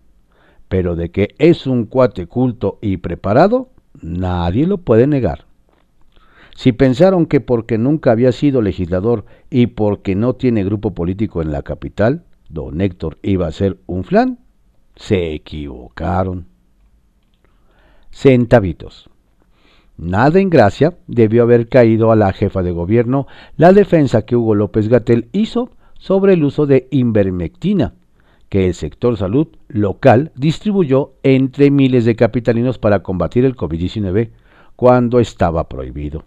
Pero 0.71 0.97
de 0.97 1.11
que 1.11 1.35
es 1.37 1.66
un 1.66 1.85
cuate 1.85 2.26
culto 2.26 2.78
y 2.80 2.97
preparado, 2.97 3.69
nadie 4.00 4.66
lo 4.66 4.78
puede 4.78 5.07
negar. 5.07 5.45
Si 6.57 6.73
pensaron 6.73 7.26
que 7.26 7.42
porque 7.42 7.76
nunca 7.76 8.12
había 8.12 8.33
sido 8.33 8.62
legislador 8.62 9.26
y 9.50 9.66
porque 9.66 10.14
no 10.14 10.33
tiene 10.33 10.64
grupo 10.64 10.95
político 10.95 11.42
en 11.42 11.52
la 11.52 11.61
capital, 11.61 12.25
don 12.49 12.80
Héctor 12.80 13.19
iba 13.23 13.49
a 13.49 13.52
ser 13.52 13.76
un 13.85 14.04
flan, 14.04 14.38
se 14.97 15.35
equivocaron. 15.35 16.47
Centavitos. 18.11 19.10
Nada 20.00 20.40
en 20.40 20.49
gracia 20.49 20.95
debió 21.09 21.42
haber 21.42 21.69
caído 21.69 22.11
a 22.11 22.16
la 22.16 22.33
jefa 22.33 22.62
de 22.62 22.73
gobierno 22.73 23.26
la 23.59 23.75
defensa 23.75 24.23
que 24.23 24.35
Hugo 24.35 24.54
López 24.54 24.88
Gatel 24.88 25.28
hizo 25.33 25.69
sobre 25.99 26.33
el 26.33 26.42
uso 26.42 26.64
de 26.64 26.88
invermectina, 26.90 27.92
que 28.49 28.66
el 28.66 28.73
sector 28.73 29.19
salud 29.19 29.49
local 29.69 30.33
distribuyó 30.37 31.12
entre 31.23 31.71
miles 31.71 32.07
de 32.07 32.16
capitalinos 32.16 32.78
para 32.78 33.02
combatir 33.02 33.45
el 33.45 33.57
COVID-19 33.57 34.30
cuando 34.75 35.21
estaba 35.21 35.69
prohibido. 35.69 36.25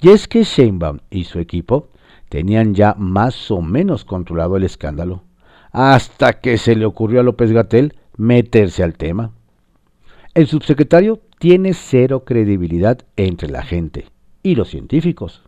Y 0.00 0.08
es 0.08 0.26
que 0.26 0.42
Sheinbaum 0.42 0.98
y 1.10 1.24
su 1.24 1.38
equipo 1.38 1.90
tenían 2.28 2.74
ya 2.74 2.96
más 2.98 3.52
o 3.52 3.62
menos 3.62 4.04
controlado 4.04 4.56
el 4.56 4.64
escándalo, 4.64 5.22
hasta 5.70 6.40
que 6.40 6.58
se 6.58 6.74
le 6.74 6.86
ocurrió 6.86 7.20
a 7.20 7.22
López 7.22 7.52
Gatel 7.52 7.94
meterse 8.16 8.82
al 8.82 8.94
tema. 8.94 9.30
El 10.34 10.48
subsecretario 10.48 11.20
tiene 11.38 11.74
cero 11.74 12.24
credibilidad 12.24 12.98
entre 13.16 13.48
la 13.48 13.62
gente 13.62 14.06
y 14.42 14.54
los 14.54 14.68
científicos, 14.68 15.42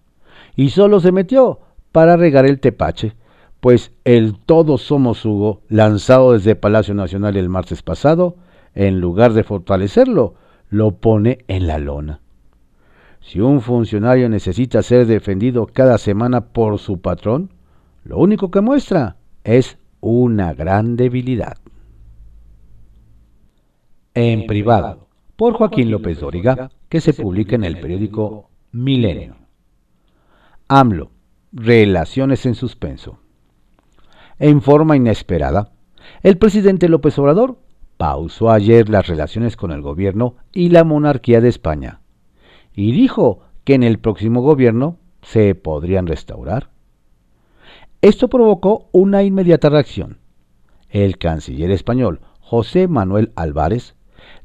y 0.54 0.70
solo 0.70 1.00
se 1.00 1.12
metió 1.12 1.60
para 1.92 2.16
regar 2.16 2.46
el 2.46 2.60
tepache, 2.60 3.14
pues 3.60 3.92
el 4.04 4.38
Todos 4.38 4.82
somos 4.82 5.24
Hugo, 5.24 5.62
lanzado 5.68 6.32
desde 6.32 6.56
Palacio 6.56 6.94
Nacional 6.94 7.36
el 7.36 7.48
martes 7.48 7.82
pasado, 7.82 8.36
en 8.74 9.00
lugar 9.00 9.32
de 9.32 9.44
fortalecerlo, 9.44 10.34
lo 10.68 10.92
pone 10.92 11.38
en 11.48 11.66
la 11.66 11.78
lona. 11.78 12.20
Si 13.20 13.40
un 13.40 13.60
funcionario 13.60 14.28
necesita 14.28 14.82
ser 14.82 15.06
defendido 15.06 15.66
cada 15.66 15.98
semana 15.98 16.52
por 16.52 16.78
su 16.78 17.00
patrón, 17.00 17.50
lo 18.04 18.18
único 18.18 18.50
que 18.50 18.60
muestra 18.60 19.16
es 19.42 19.78
una 20.00 20.54
gran 20.54 20.96
debilidad. 20.96 21.56
En 24.14 24.46
privado, 24.46 25.05
por 25.36 25.54
Joaquín 25.54 25.90
López 25.90 26.20
Dóriga, 26.20 26.70
que 26.88 27.00
se 27.00 27.12
publica 27.12 27.54
en 27.54 27.64
el 27.64 27.78
periódico 27.78 28.50
Milenio. 28.72 29.36
AMLO, 30.68 31.10
relaciones 31.52 32.46
en 32.46 32.54
suspenso. 32.54 33.18
En 34.38 34.62
forma 34.62 34.96
inesperada, 34.96 35.72
el 36.22 36.38
presidente 36.38 36.88
López 36.88 37.18
Obrador 37.18 37.58
pausó 37.96 38.50
ayer 38.50 38.88
las 38.88 39.06
relaciones 39.06 39.56
con 39.56 39.70
el 39.70 39.80
gobierno 39.80 40.36
y 40.52 40.68
la 40.70 40.84
monarquía 40.84 41.40
de 41.40 41.48
España 41.48 42.00
y 42.74 42.92
dijo 42.92 43.40
que 43.64 43.74
en 43.74 43.82
el 43.82 43.98
próximo 43.98 44.42
gobierno 44.42 44.98
se 45.22 45.54
podrían 45.54 46.06
restaurar. 46.06 46.70
Esto 48.02 48.28
provocó 48.28 48.88
una 48.92 49.22
inmediata 49.22 49.70
reacción. 49.70 50.18
El 50.88 51.18
canciller 51.18 51.70
español 51.70 52.20
José 52.40 52.86
Manuel 52.86 53.32
Álvarez 53.34 53.95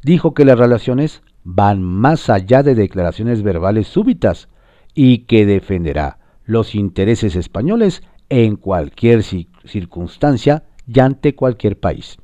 dijo 0.03 0.33
que 0.33 0.45
las 0.45 0.57
relaciones 0.57 1.21
van 1.43 1.81
más 1.81 2.29
allá 2.29 2.63
de 2.63 2.75
declaraciones 2.75 3.43
verbales 3.43 3.87
súbitas 3.87 4.49
y 4.93 5.19
que 5.19 5.45
defenderá 5.45 6.19
los 6.45 6.75
intereses 6.75 7.35
españoles 7.35 8.03
en 8.29 8.55
cualquier 8.55 9.23
circunstancia 9.23 10.63
y 10.87 10.99
ante 10.99 11.35
cualquier 11.35 11.79
país. 11.79 12.17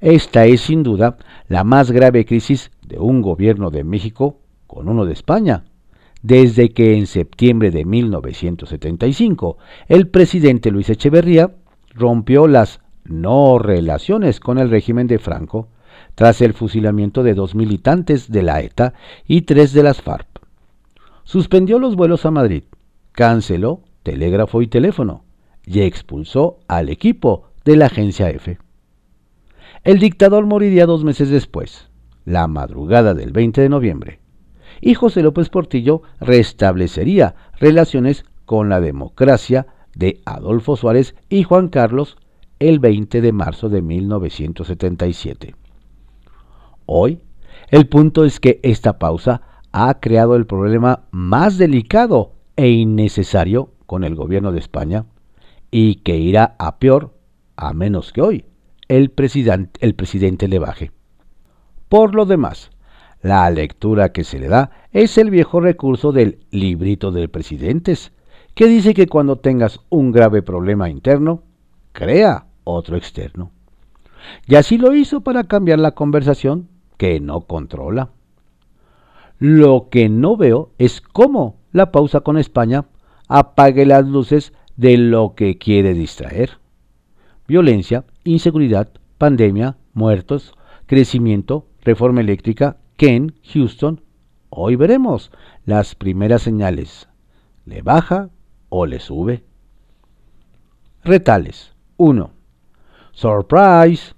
Esta 0.00 0.46
es 0.46 0.62
sin 0.62 0.82
duda 0.82 1.18
la 1.48 1.64
más 1.64 1.90
grave 1.90 2.24
crisis 2.24 2.70
de 2.86 2.98
un 2.98 3.22
gobierno 3.22 3.70
de 3.70 3.84
México 3.84 4.38
con 4.66 4.88
uno 4.88 5.04
de 5.04 5.12
España, 5.12 5.64
desde 6.22 6.70
que 6.70 6.96
en 6.96 7.06
septiembre 7.06 7.70
de 7.70 7.84
1975 7.84 9.58
el 9.88 10.08
presidente 10.08 10.70
Luis 10.70 10.90
Echeverría 10.90 11.54
rompió 11.94 12.46
las 12.46 12.80
no 13.04 13.58
relaciones 13.58 14.40
con 14.40 14.58
el 14.58 14.70
régimen 14.70 15.06
de 15.06 15.18
Franco 15.18 15.68
tras 16.14 16.40
el 16.40 16.54
fusilamiento 16.54 17.22
de 17.22 17.34
dos 17.34 17.54
militantes 17.54 18.30
de 18.30 18.42
la 18.42 18.60
ETA 18.60 18.94
y 19.26 19.42
tres 19.42 19.72
de 19.72 19.82
las 19.82 20.02
FARC. 20.02 20.26
Suspendió 21.24 21.78
los 21.78 21.96
vuelos 21.96 22.26
a 22.26 22.30
Madrid, 22.30 22.64
canceló 23.12 23.82
telégrafo 24.02 24.62
y 24.62 24.66
teléfono 24.66 25.24
y 25.64 25.80
expulsó 25.80 26.58
al 26.68 26.88
equipo 26.88 27.44
de 27.64 27.76
la 27.76 27.86
agencia 27.86 28.30
F. 28.30 28.58
El 29.84 29.98
dictador 29.98 30.46
moriría 30.46 30.86
dos 30.86 31.04
meses 31.04 31.30
después, 31.30 31.88
la 32.24 32.46
madrugada 32.48 33.14
del 33.14 33.32
20 33.32 33.60
de 33.60 33.68
noviembre 33.68 34.20
y 34.80 34.94
José 34.94 35.22
López 35.22 35.48
Portillo 35.48 36.02
restablecería 36.20 37.34
relaciones 37.58 38.24
con 38.44 38.68
la 38.68 38.80
democracia 38.80 39.66
de 39.94 40.20
Adolfo 40.24 40.76
Suárez 40.76 41.14
y 41.28 41.42
Juan 41.42 41.68
Carlos 41.68 42.16
el 42.58 42.78
20 42.78 43.20
de 43.20 43.32
marzo 43.32 43.68
de 43.68 43.82
1977. 43.82 45.54
Hoy, 46.92 47.20
el 47.68 47.86
punto 47.86 48.24
es 48.24 48.40
que 48.40 48.58
esta 48.64 48.98
pausa 48.98 49.42
ha 49.70 50.00
creado 50.00 50.34
el 50.34 50.44
problema 50.44 51.04
más 51.12 51.56
delicado 51.56 52.32
e 52.56 52.68
innecesario 52.68 53.74
con 53.86 54.02
el 54.02 54.16
gobierno 54.16 54.50
de 54.50 54.58
España 54.58 55.06
y 55.70 56.00
que 56.02 56.16
irá 56.16 56.56
a 56.58 56.80
peor 56.80 57.14
a 57.54 57.72
menos 57.74 58.12
que 58.12 58.22
hoy 58.22 58.44
el, 58.88 59.10
presidente, 59.12 60.48
le 60.48 60.58
baje. 60.58 60.90
Por 61.88 62.16
lo 62.16 62.26
demás, 62.26 62.72
la 63.22 63.48
lectura 63.50 64.10
que 64.10 64.24
se 64.24 64.40
le 64.40 64.48
da 64.48 64.72
es 64.90 65.16
el 65.16 65.30
viejo 65.30 65.60
recurso 65.60 66.10
del 66.10 66.40
librito 66.50 67.12
del 67.12 67.30
presidentes, 67.30 68.10
que 68.56 68.66
dice 68.66 68.94
que 68.94 69.06
cuando 69.06 69.36
tengas 69.36 69.78
un 69.90 70.10
grave 70.10 70.42
problema 70.42 70.90
interno, 70.90 71.44
crea 71.92 72.46
otro 72.64 72.96
externo. 72.96 73.52
Y 74.48 74.56
así 74.56 74.76
lo 74.76 74.92
hizo 74.92 75.20
para 75.20 75.44
cambiar 75.44 75.78
la 75.78 75.92
conversación 75.92 76.79
que 77.00 77.18
no 77.18 77.40
controla. 77.40 78.10
Lo 79.38 79.88
que 79.88 80.10
no 80.10 80.36
veo 80.36 80.72
es 80.76 81.00
cómo 81.00 81.56
la 81.72 81.92
pausa 81.92 82.20
con 82.20 82.36
España 82.36 82.84
apague 83.26 83.86
las 83.86 84.06
luces 84.06 84.52
de 84.76 84.98
lo 84.98 85.34
que 85.34 85.56
quiere 85.56 85.94
distraer. 85.94 86.58
Violencia, 87.48 88.04
inseguridad, 88.24 88.90
pandemia, 89.16 89.78
muertos, 89.94 90.52
crecimiento, 90.84 91.66
reforma 91.80 92.20
eléctrica, 92.20 92.76
Ken, 92.98 93.34
Houston, 93.44 94.02
hoy 94.50 94.76
veremos 94.76 95.32
las 95.64 95.94
primeras 95.94 96.42
señales. 96.42 97.08
¿Le 97.64 97.80
baja 97.80 98.28
o 98.68 98.84
le 98.84 99.00
sube? 99.00 99.42
Retales. 101.02 101.72
1. 101.96 102.30
Surprise. 103.12 104.12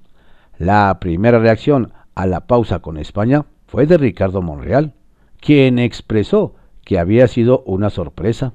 La 0.58 0.98
primera 0.98 1.38
reacción 1.38 1.92
a 2.14 2.26
la 2.26 2.46
pausa 2.46 2.80
con 2.80 2.96
España 2.96 3.46
fue 3.66 3.86
de 3.86 3.98
Ricardo 3.98 4.42
Monreal, 4.42 4.94
quien 5.40 5.78
expresó 5.78 6.54
que 6.84 6.98
había 6.98 7.26
sido 7.28 7.62
una 7.66 7.90
sorpresa. 7.90 8.54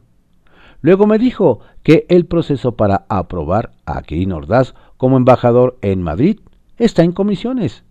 Luego 0.81 1.07
me 1.07 1.17
dijo 1.17 1.59
que 1.83 2.05
el 2.09 2.25
proceso 2.25 2.75
para 2.75 3.05
aprobar 3.09 3.71
a 3.85 4.01
Kirin 4.03 4.31
Ordaz 4.31 4.75
como 4.97 5.17
embajador 5.17 5.77
en 5.81 6.03
Madrid 6.03 6.39
está 6.77 7.03
en 7.03 7.11
comisiones, 7.11 7.83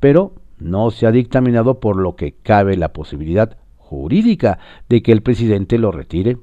pero 0.00 0.34
no 0.58 0.90
se 0.90 1.06
ha 1.06 1.12
dictaminado 1.12 1.80
por 1.80 1.96
lo 1.96 2.16
que 2.16 2.32
cabe 2.32 2.76
la 2.76 2.92
posibilidad 2.92 3.56
jurídica 3.76 4.58
de 4.88 5.02
que 5.02 5.12
el 5.12 5.22
presidente 5.22 5.78
lo 5.78 5.92
retire, 5.92 6.38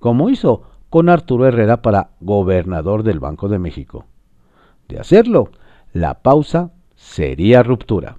como 0.00 0.30
hizo 0.30 0.62
con 0.90 1.08
Arturo 1.08 1.46
Herrera 1.46 1.82
para 1.82 2.10
gobernador 2.20 3.02
del 3.02 3.20
Banco 3.20 3.48
de 3.48 3.58
México. 3.58 4.06
De 4.88 4.98
hacerlo, 4.98 5.50
la 5.92 6.22
pausa 6.22 6.72
sería 7.08 7.62
ruptura. 7.62 8.18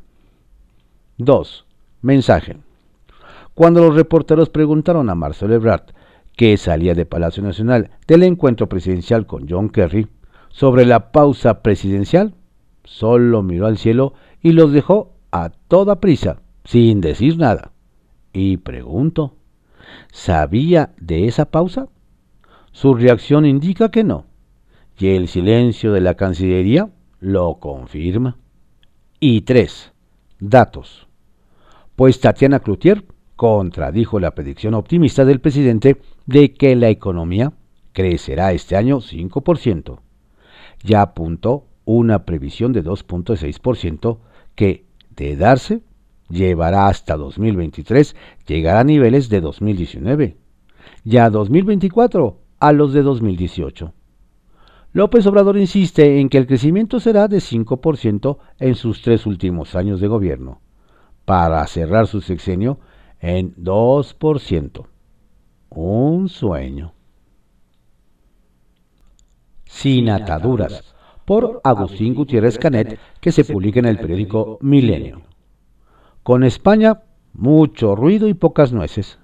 2. 1.18 1.66
Mensaje. 2.02 2.58
Cuando 3.54 3.82
los 3.82 3.96
reporteros 3.96 4.50
preguntaron 4.50 5.10
a 5.10 5.16
Marcelo 5.16 5.54
Ebrard, 5.54 5.94
que 6.36 6.58
salía 6.58 6.96
de 6.96 7.06
Palacio 7.06 7.44
Nacional 7.44 7.92
del 8.08 8.24
encuentro 8.24 8.68
presidencial 8.68 9.28
con 9.28 9.48
John 9.48 9.70
Kerry, 9.70 10.08
sobre 10.50 10.86
la 10.86 11.12
pausa 11.12 11.62
presidencial, 11.62 12.34
solo 12.84 13.44
miró 13.44 13.68
al 13.68 13.78
cielo 13.78 14.14
y 14.42 14.54
los 14.54 14.72
dejó 14.72 15.14
a 15.32 15.50
toda 15.68 16.00
prisa, 16.00 16.42
sin 16.64 17.00
decir 17.00 17.38
nada. 17.38 17.72
Y 18.34 18.58
pregunto, 18.58 19.36
¿sabía 20.12 20.94
de 21.00 21.28
esa 21.28 21.46
pausa? 21.46 21.88
Su 22.72 22.96
reacción 22.96 23.46
indica 23.46 23.92
que 23.92 24.04
no, 24.04 24.26
y 24.98 25.10
el 25.10 25.28
silencio 25.28 25.94
de 25.94 26.02
la 26.02 26.16
Cancillería 26.16 26.90
lo 27.20 27.60
confirma. 27.60 28.38
Y 29.22 29.42
tres, 29.42 29.92
datos. 30.40 31.10
Pues 31.98 32.22
Tatiana 32.22 32.62
Cloutier 32.62 33.04
contradijo 33.36 34.18
la 34.22 34.32
predicción 34.32 34.74
optimista 34.76 35.26
del 35.26 35.42
presidente 35.42 35.98
de 36.26 36.54
que 36.54 36.74
la 36.78 36.88
economía 36.88 37.52
crecerá 37.92 38.54
este 38.54 38.78
año 38.78 39.02
5%. 39.02 40.00
Ya 40.84 41.02
apuntó 41.02 41.66
una 41.84 42.24
previsión 42.24 42.72
de 42.72 42.82
2.6% 42.82 44.20
que, 44.56 44.86
de 45.18 45.36
darse, 45.36 45.82
llevará 46.30 46.88
hasta 46.88 47.18
2023 47.18 48.16
llegar 48.48 48.78
a 48.78 48.86
niveles 48.86 49.28
de 49.28 49.42
2019. 49.42 50.38
Ya 51.04 51.30
2024 51.30 52.40
a 52.60 52.72
los 52.72 52.94
de 52.94 53.02
2018. 53.02 53.94
López 54.92 55.28
Obrador 55.28 55.58
insiste 55.58 56.20
en 56.20 56.30
que 56.30 56.40
el 56.40 56.48
crecimiento 56.48 57.00
será 57.00 57.28
de 57.28 57.38
5% 57.38 58.38
en 58.60 58.76
sus 58.76 59.02
tres 59.02 59.28
últimos 59.28 59.76
años 59.76 60.02
de 60.02 60.08
gobierno, 60.08 60.62
para 61.26 61.66
cerrar 61.68 62.08
su 62.08 62.22
sexenio 62.22 62.80
en 63.20 63.56
2%. 63.56 64.88
Un 65.70 66.30
sueño. 66.30 66.94
Sin 69.66 70.10
ataduras, 70.10 70.96
por 71.26 71.62
Agustín 71.64 72.16
Gutiérrez 72.16 72.58
Canet, 72.58 72.98
que 73.22 73.32
se 73.32 73.46
publica 73.46 73.80
en 73.80 73.86
el 73.86 74.00
periódico 74.00 74.58
Milenio. 74.62 75.22
Con 76.24 76.44
España, 76.44 77.04
mucho 77.34 77.96
ruido 77.96 78.28
y 78.28 78.34
pocas 78.34 78.74
nueces. 78.74 79.20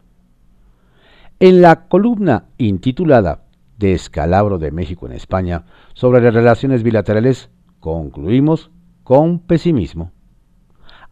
En 1.39 1.63
la 1.63 1.87
columna 1.87 2.45
intitulada 2.59 3.44
Descalabro 3.77 4.57
de 4.57 4.71
México 4.71 5.05
en 5.05 5.11
España 5.11 5.65
sobre 5.93 6.21
las 6.21 6.33
relaciones 6.33 6.83
bilaterales, 6.83 7.49
concluimos 7.79 8.71
con 9.03 9.39
pesimismo. 9.39 10.11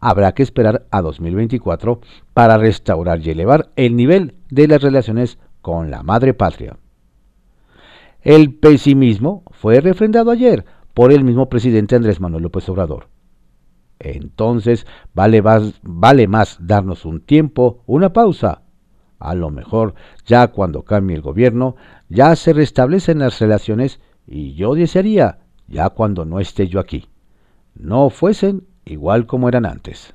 Habrá 0.00 0.32
que 0.32 0.42
esperar 0.42 0.86
a 0.90 1.00
2024 1.02 2.00
para 2.34 2.58
restaurar 2.58 3.20
y 3.20 3.30
elevar 3.30 3.70
el 3.76 3.96
nivel 3.96 4.36
de 4.50 4.68
las 4.68 4.82
relaciones 4.82 5.38
con 5.62 5.90
la 5.90 6.02
madre 6.02 6.34
patria. 6.34 6.76
El 8.20 8.54
pesimismo 8.54 9.44
fue 9.50 9.80
refrendado 9.80 10.30
ayer 10.30 10.64
por 10.94 11.12
el 11.12 11.24
mismo 11.24 11.48
presidente 11.48 11.96
Andrés 11.96 12.20
Manuel 12.20 12.42
López 12.42 12.68
Obrador. 12.68 13.08
Entonces, 13.98 14.86
vale 15.14 15.40
más, 15.42 15.80
vale 15.82 16.26
más 16.28 16.58
darnos 16.60 17.04
un 17.04 17.20
tiempo, 17.20 17.82
una 17.86 18.12
pausa, 18.12 18.63
a 19.18 19.34
lo 19.34 19.50
mejor, 19.50 19.94
ya 20.26 20.48
cuando 20.48 20.82
cambie 20.82 21.16
el 21.16 21.22
gobierno, 21.22 21.76
ya 22.08 22.36
se 22.36 22.52
restablecen 22.52 23.18
las 23.18 23.38
relaciones 23.38 24.00
y 24.26 24.54
yo 24.54 24.74
desearía, 24.74 25.38
ya 25.66 25.90
cuando 25.90 26.24
no 26.24 26.40
esté 26.40 26.68
yo 26.68 26.80
aquí, 26.80 27.06
no 27.74 28.10
fuesen 28.10 28.64
igual 28.84 29.26
como 29.26 29.48
eran 29.48 29.66
antes. 29.66 30.14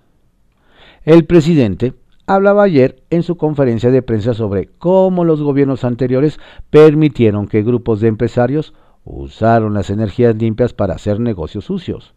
El 1.04 1.26
presidente 1.26 1.94
hablaba 2.26 2.64
ayer 2.64 3.04
en 3.10 3.24
su 3.24 3.38
conferencia 3.38 3.90
de 3.90 4.02
prensa 4.02 4.34
sobre 4.34 4.68
cómo 4.68 5.26
los 5.26 5.42
gobiernos 5.42 5.84
anteriores 5.84 6.40
permitieron 6.70 7.48
que 7.48 7.64
grupos 7.64 8.02
de 8.02 8.08
empresarios 8.08 8.74
usaron 9.04 9.74
las 9.74 9.90
energías 9.90 10.36
limpias 10.36 10.74
para 10.74 10.94
hacer 10.94 11.20
negocios 11.20 11.66
sucios, 11.66 12.14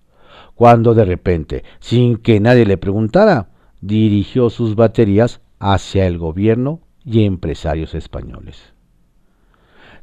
cuando 0.55 0.95
de 0.95 1.05
repente, 1.05 1.65
sin 1.81 2.19
que 2.19 2.41
nadie 2.41 2.67
le 2.67 2.77
preguntara, 2.77 3.49
dirigió 3.81 4.51
sus 4.51 4.75
baterías 4.75 5.41
hacia 5.63 6.09
el 6.09 6.19
gobierno 6.19 6.81
y 7.05 7.25
empresarios 7.25 7.95
españoles. 7.95 8.75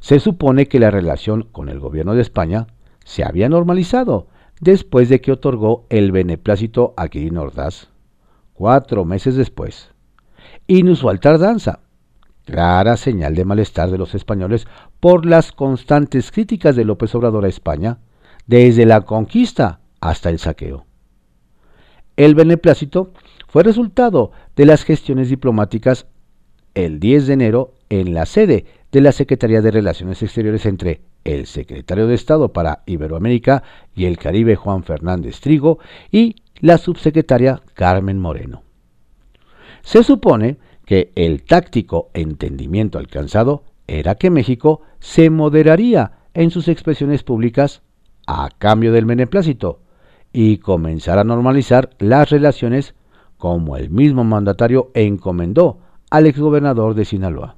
Se 0.00 0.18
supone 0.18 0.68
que 0.68 0.80
la 0.80 0.90
relación 0.90 1.42
con 1.52 1.68
el 1.68 1.78
gobierno 1.78 2.14
de 2.14 2.22
España 2.22 2.66
se 3.04 3.24
había 3.24 3.50
normalizado 3.50 4.28
después 4.62 5.10
de 5.10 5.20
que 5.20 5.32
otorgó 5.32 5.84
el 5.90 6.12
beneplácito 6.12 6.94
a 6.96 7.08
Quirino 7.08 7.42
Ordaz, 7.42 7.90
cuatro 8.54 9.04
meses 9.04 9.36
después. 9.36 9.90
Inusual 10.66 11.20
tardanza, 11.20 11.80
clara 12.46 12.96
señal 12.96 13.34
de 13.34 13.44
malestar 13.44 13.90
de 13.90 13.98
los 13.98 14.14
españoles 14.14 14.66
por 14.98 15.26
las 15.26 15.52
constantes 15.52 16.32
críticas 16.32 16.74
de 16.74 16.86
López 16.86 17.14
Obrador 17.14 17.44
a 17.44 17.48
España, 17.48 17.98
desde 18.46 18.86
la 18.86 19.02
conquista 19.02 19.80
hasta 20.00 20.30
el 20.30 20.38
saqueo. 20.38 20.86
El 22.16 22.34
beneplácito 22.34 23.12
fue 23.50 23.64
resultado 23.64 24.30
de 24.54 24.64
las 24.64 24.84
gestiones 24.84 25.28
diplomáticas 25.28 26.06
el 26.74 27.00
10 27.00 27.26
de 27.26 27.32
enero 27.32 27.74
en 27.88 28.14
la 28.14 28.24
sede 28.24 28.64
de 28.92 29.00
la 29.00 29.10
Secretaría 29.10 29.60
de 29.60 29.72
Relaciones 29.72 30.22
Exteriores 30.22 30.66
entre 30.66 31.00
el 31.24 31.46
secretario 31.46 32.06
de 32.06 32.14
Estado 32.14 32.52
para 32.52 32.84
Iberoamérica 32.86 33.64
y 33.92 34.04
el 34.04 34.18
Caribe 34.18 34.54
Juan 34.54 34.84
Fernández 34.84 35.40
Trigo 35.40 35.80
y 36.12 36.36
la 36.60 36.78
subsecretaria 36.78 37.60
Carmen 37.74 38.20
Moreno. 38.20 38.62
Se 39.82 40.04
supone 40.04 40.58
que 40.84 41.10
el 41.16 41.42
táctico 41.42 42.10
entendimiento 42.14 42.98
alcanzado 42.98 43.64
era 43.88 44.14
que 44.14 44.30
México 44.30 44.82
se 45.00 45.28
moderaría 45.28 46.12
en 46.34 46.52
sus 46.52 46.68
expresiones 46.68 47.24
públicas 47.24 47.82
a 48.28 48.48
cambio 48.58 48.92
del 48.92 49.06
beneplácito 49.06 49.80
y 50.32 50.58
comenzar 50.58 51.18
a 51.18 51.24
normalizar 51.24 51.90
las 51.98 52.30
relaciones 52.30 52.94
como 53.40 53.76
el 53.76 53.90
mismo 53.90 54.22
mandatario 54.22 54.90
encomendó 54.94 55.78
al 56.10 56.26
exgobernador 56.26 56.94
de 56.94 57.06
Sinaloa. 57.06 57.56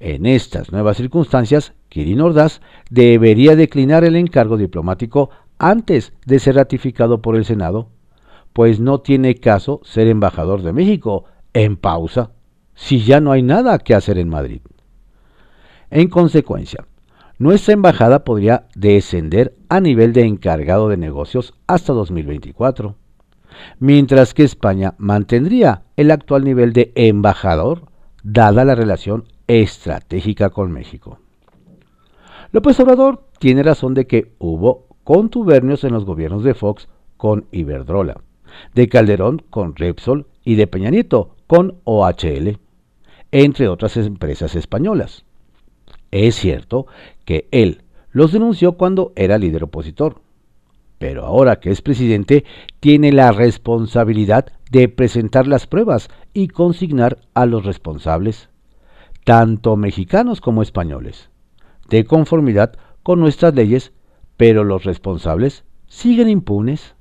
En 0.00 0.26
estas 0.26 0.72
nuevas 0.72 0.96
circunstancias, 0.96 1.74
Kirin 1.90 2.22
Ordaz 2.22 2.62
debería 2.90 3.56
declinar 3.56 4.04
el 4.04 4.16
encargo 4.16 4.56
diplomático 4.56 5.28
antes 5.58 6.14
de 6.24 6.38
ser 6.38 6.56
ratificado 6.56 7.20
por 7.20 7.36
el 7.36 7.44
Senado, 7.44 7.90
pues 8.54 8.80
no 8.80 9.00
tiene 9.00 9.34
caso 9.34 9.80
ser 9.84 10.08
embajador 10.08 10.62
de 10.62 10.72
México 10.72 11.24
en 11.52 11.76
pausa 11.76 12.30
si 12.74 13.04
ya 13.04 13.20
no 13.20 13.32
hay 13.32 13.42
nada 13.42 13.78
que 13.78 13.94
hacer 13.94 14.18
en 14.18 14.30
Madrid. 14.30 14.62
En 15.90 16.08
consecuencia, 16.08 16.86
nuestra 17.38 17.74
embajada 17.74 18.24
podría 18.24 18.66
descender 18.74 19.54
a 19.68 19.80
nivel 19.80 20.14
de 20.14 20.24
encargado 20.24 20.88
de 20.88 20.96
negocios 20.96 21.54
hasta 21.66 21.92
2024 21.92 22.96
mientras 23.78 24.34
que 24.34 24.44
España 24.44 24.94
mantendría 24.98 25.82
el 25.96 26.10
actual 26.10 26.44
nivel 26.44 26.72
de 26.72 26.92
embajador, 26.94 27.82
dada 28.22 28.64
la 28.64 28.74
relación 28.74 29.24
estratégica 29.46 30.50
con 30.50 30.72
México. 30.72 31.18
López 32.52 32.78
Obrador 32.80 33.24
tiene 33.38 33.62
razón 33.62 33.94
de 33.94 34.06
que 34.06 34.32
hubo 34.38 34.86
contubernios 35.04 35.84
en 35.84 35.92
los 35.92 36.04
gobiernos 36.04 36.44
de 36.44 36.54
Fox 36.54 36.88
con 37.16 37.46
Iberdrola, 37.52 38.20
de 38.74 38.88
Calderón 38.88 39.42
con 39.50 39.76
Repsol 39.76 40.26
y 40.44 40.54
de 40.54 40.66
Peña 40.66 40.90
Nieto 40.90 41.36
con 41.46 41.76
OHL, 41.84 42.58
entre 43.32 43.68
otras 43.68 43.96
empresas 43.96 44.54
españolas. 44.54 45.24
Es 46.10 46.36
cierto 46.36 46.86
que 47.24 47.48
él 47.50 47.82
los 48.10 48.32
denunció 48.32 48.72
cuando 48.72 49.12
era 49.16 49.38
líder 49.38 49.64
opositor, 49.64 50.20
pero 50.98 51.24
ahora 51.24 51.60
que 51.60 51.70
es 51.70 51.80
presidente, 51.80 52.44
tiene 52.80 53.12
la 53.12 53.32
responsabilidad 53.32 54.52
de 54.70 54.88
presentar 54.88 55.46
las 55.46 55.66
pruebas 55.66 56.10
y 56.34 56.48
consignar 56.48 57.18
a 57.34 57.46
los 57.46 57.64
responsables, 57.64 58.48
tanto 59.24 59.76
mexicanos 59.76 60.40
como 60.40 60.62
españoles, 60.62 61.30
de 61.88 62.04
conformidad 62.04 62.74
con 63.02 63.20
nuestras 63.20 63.54
leyes, 63.54 63.92
pero 64.36 64.64
los 64.64 64.84
responsables 64.84 65.64
siguen 65.86 66.28
impunes. 66.28 66.94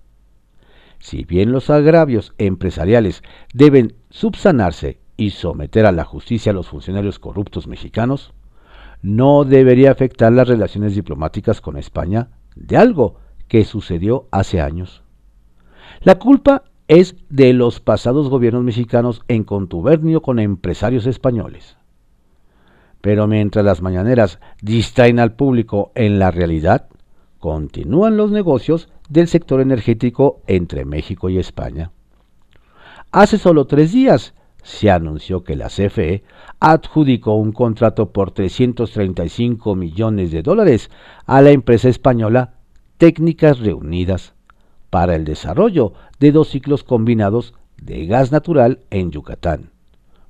Si 1.00 1.26
bien 1.26 1.52
los 1.52 1.70
agravios 1.70 2.34
empresariales 2.38 3.22
deben 3.54 3.96
subsanarse 4.10 5.00
y 5.18 5.32
someter 5.32 5.86
a 5.86 5.92
la 5.92 6.06
justicia 6.06 6.52
a 6.52 6.56
los 6.56 6.70
funcionarios 6.70 7.20
corruptos 7.20 7.68
mexicanos, 7.68 8.34
no 9.02 9.44
debería 9.44 9.92
afectar 9.92 10.32
las 10.32 10.48
relaciones 10.48 10.96
diplomáticas 10.96 11.62
con 11.62 11.78
España 11.78 12.30
de 12.56 12.78
algo 12.78 13.20
que 13.48 13.66
sucedió 13.66 14.28
hace 14.32 14.62
años. 14.62 15.04
La 16.02 16.20
culpa 16.20 16.64
es 16.88 17.16
de 17.30 17.54
los 17.54 17.80
pasados 17.80 18.30
gobiernos 18.30 18.64
mexicanos 18.64 19.22
en 19.28 19.44
contubernio 19.44 20.22
con 20.22 20.40
empresarios 20.40 21.06
españoles. 21.06 21.78
Pero 23.02 23.28
mientras 23.28 23.66
las 23.66 23.82
mañaneras 23.82 24.40
distraen 24.62 25.20
al 25.20 25.36
público 25.36 25.92
en 25.96 26.20
la 26.20 26.32
realidad, 26.32 26.88
continúan 27.40 28.18
los 28.18 28.32
negocios 28.32 28.90
del 29.10 29.28
sector 29.28 29.62
energético 29.62 30.42
entre 30.48 30.86
México 30.86 31.30
y 31.30 31.38
España. 31.38 31.92
Hace 33.12 33.38
solo 33.38 33.66
tres 33.66 33.92
días 33.92 34.34
se 34.64 34.92
anunció 34.92 35.44
que 35.44 35.56
la 35.56 35.68
CFE 35.68 36.24
adjudicó 36.60 37.36
un 37.36 37.54
contrato 37.54 38.12
por 38.12 38.32
335 38.32 39.76
millones 39.76 40.32
de 40.32 40.42
dólares 40.42 40.90
a 41.26 41.42
la 41.42 41.52
empresa 41.52 41.88
española 41.88 42.57
técnicas 42.98 43.60
reunidas 43.60 44.34
para 44.90 45.16
el 45.16 45.26
desarrollo 45.26 45.94
de 46.20 46.32
dos 46.32 46.50
ciclos 46.50 46.84
combinados 46.84 47.54
de 47.82 48.06
gas 48.06 48.32
natural 48.32 48.80
en 48.90 49.12
Yucatán, 49.12 49.72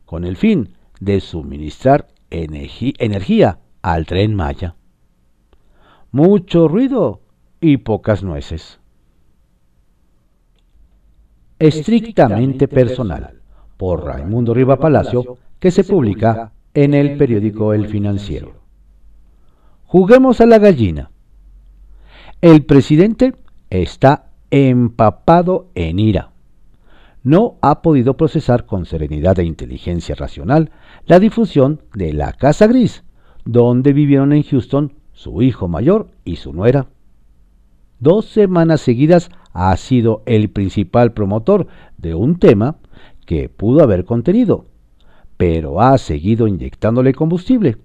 con 0.06 0.24
el 0.24 0.38
fin 0.38 0.76
de 1.00 1.20
suministrar 1.22 2.08
energía 2.30 3.60
al 3.82 4.06
tren 4.06 4.36
Maya. 4.36 4.76
Mucho 6.12 6.68
ruido 6.68 7.22
y 7.62 7.78
pocas 7.78 8.24
nueces. 8.24 8.80
Estrictamente 11.60 12.68
personal, 12.68 13.42
por 13.78 14.06
Raimundo 14.06 14.54
Riva 14.54 14.78
Palacio 14.78 15.38
que 15.60 15.72
se 15.72 15.84
publica 15.84 16.52
en 16.74 16.94
el 16.94 17.18
periódico 17.18 17.74
El 17.74 17.88
Financiero. 17.88 18.54
Juguemos 19.86 20.42
a 20.42 20.46
la 20.46 20.60
gallina. 20.60 21.12
El 22.42 22.66
presidente 22.66 23.34
está 23.72 24.30
empapado 24.52 25.72
en 25.74 25.98
ira. 25.98 26.30
No 27.24 27.56
ha 27.62 27.82
podido 27.82 28.16
procesar 28.16 28.68
con 28.68 28.86
serenidad 28.86 29.40
e 29.40 29.44
inteligencia 29.44 30.14
racional 30.14 30.70
la 31.08 31.20
difusión 31.20 31.82
de 31.96 32.14
la 32.14 32.34
Casa 32.34 32.68
Gris, 32.68 33.04
donde 33.44 33.92
vivieron 33.92 34.34
en 34.34 34.44
Houston 34.44 34.94
su 35.14 35.42
hijo 35.42 35.68
mayor 35.68 36.10
y 36.26 36.36
su 36.36 36.54
nuera. 36.54 36.86
Dos 38.00 38.26
semanas 38.26 38.82
seguidas 38.82 39.32
ha 39.52 39.76
sido 39.76 40.22
el 40.28 40.52
principal 40.52 41.14
promotor 41.14 41.66
de 41.98 42.14
un 42.14 42.38
tema 42.38 42.76
que 43.26 43.50
pudo 43.50 43.82
haber 43.82 44.06
contenido, 44.06 44.66
pero 45.38 45.82
ha 45.82 45.98
seguido 45.98 46.48
inyectándole 46.48 47.16
combustible. 47.16 47.78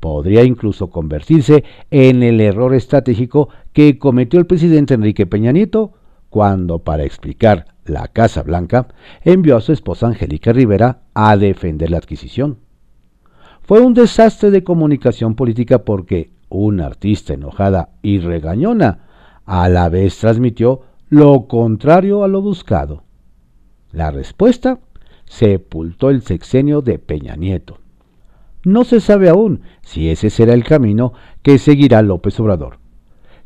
Podría 0.00 0.44
incluso 0.44 0.88
convertirse 0.88 1.62
en 1.90 2.22
el 2.22 2.40
error 2.40 2.74
estratégico 2.74 3.50
que 3.72 3.98
cometió 3.98 4.40
el 4.40 4.46
presidente 4.46 4.94
Enrique 4.94 5.26
Peña 5.26 5.52
Nieto 5.52 5.92
cuando, 6.30 6.78
para 6.78 7.04
explicar 7.04 7.66
la 7.84 8.08
Casa 8.08 8.42
Blanca, 8.42 8.88
envió 9.22 9.56
a 9.56 9.60
su 9.60 9.72
esposa 9.72 10.06
Angélica 10.06 10.52
Rivera 10.52 11.02
a 11.12 11.36
defender 11.36 11.90
la 11.90 11.98
adquisición. 11.98 12.58
Fue 13.62 13.80
un 13.80 13.94
desastre 13.94 14.50
de 14.50 14.64
comunicación 14.64 15.34
política 15.34 15.84
porque 15.84 16.30
una 16.48 16.86
artista 16.86 17.34
enojada 17.34 17.90
y 18.02 18.18
regañona 18.18 19.06
a 19.44 19.68
la 19.68 19.88
vez 19.88 20.16
transmitió 20.18 20.82
lo 21.08 21.46
contrario 21.46 22.24
a 22.24 22.28
lo 22.28 22.40
buscado. 22.40 23.04
La 23.92 24.10
respuesta 24.10 24.78
sepultó 25.24 26.10
el 26.10 26.22
sexenio 26.22 26.80
de 26.80 26.98
Peña 26.98 27.36
Nieto. 27.36 27.79
No 28.64 28.84
se 28.84 29.00
sabe 29.00 29.28
aún 29.28 29.62
si 29.82 30.10
ese 30.10 30.28
será 30.28 30.52
el 30.52 30.64
camino 30.64 31.12
que 31.42 31.58
seguirá 31.58 32.02
López 32.02 32.38
Obrador, 32.40 32.78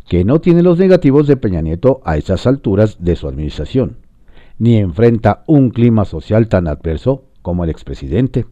que 0.09 0.25
no 0.25 0.41
tiene 0.41 0.63
los 0.63 0.79
negativos 0.79 1.27
de 1.27 1.37
Peña 1.37 1.61
Nieto 1.61 2.01
a 2.05 2.17
estas 2.17 2.47
alturas 2.47 2.97
de 2.99 3.15
su 3.15 3.29
administración, 3.29 3.99
ni 4.59 4.77
enfrenta 4.77 5.45
un 5.47 5.71
clima 5.71 6.05
social 6.05 6.49
tan 6.49 6.67
adverso 6.67 7.25
como 7.43 7.65
el 7.65 7.71
expresidente. 7.71 8.47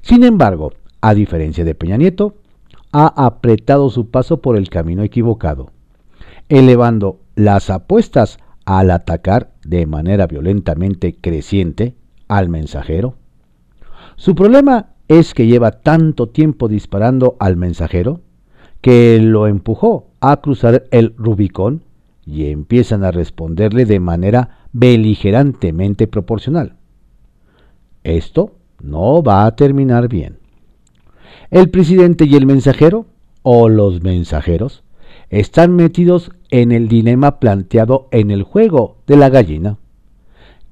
Sin 0.00 0.24
embargo, 0.24 0.72
a 1.00 1.14
diferencia 1.14 1.64
de 1.64 1.74
Peña 1.74 1.96
Nieto, 1.96 2.36
ha 2.92 3.06
apretado 3.24 3.90
su 3.90 4.10
paso 4.10 4.40
por 4.40 4.56
el 4.56 4.68
camino 4.68 5.02
equivocado, 5.02 5.70
elevando 6.48 7.20
las 7.36 7.70
apuestas 7.70 8.38
al 8.64 8.90
atacar 8.90 9.52
de 9.64 9.86
manera 9.86 10.26
violentamente 10.26 11.14
creciente 11.14 11.94
al 12.28 12.48
mensajero. 12.48 13.14
Su 14.16 14.34
problema 14.34 14.90
es 15.10 15.34
que 15.34 15.48
lleva 15.48 15.72
tanto 15.72 16.28
tiempo 16.28 16.68
disparando 16.68 17.36
al 17.40 17.56
mensajero 17.56 18.20
que 18.80 19.18
lo 19.20 19.48
empujó 19.48 20.06
a 20.20 20.36
cruzar 20.40 20.84
el 20.92 21.14
Rubicón 21.18 21.82
y 22.24 22.46
empiezan 22.46 23.02
a 23.02 23.10
responderle 23.10 23.86
de 23.86 23.98
manera 23.98 24.60
beligerantemente 24.72 26.06
proporcional. 26.06 26.76
Esto 28.04 28.52
no 28.80 29.20
va 29.20 29.46
a 29.46 29.56
terminar 29.56 30.06
bien. 30.06 30.38
El 31.50 31.70
presidente 31.70 32.24
y 32.26 32.36
el 32.36 32.46
mensajero, 32.46 33.06
o 33.42 33.68
los 33.68 34.04
mensajeros, 34.04 34.84
están 35.28 35.74
metidos 35.74 36.30
en 36.50 36.70
el 36.70 36.86
dilema 36.86 37.40
planteado 37.40 38.06
en 38.12 38.30
el 38.30 38.44
juego 38.44 38.98
de 39.08 39.16
la 39.16 39.28
gallina, 39.28 39.76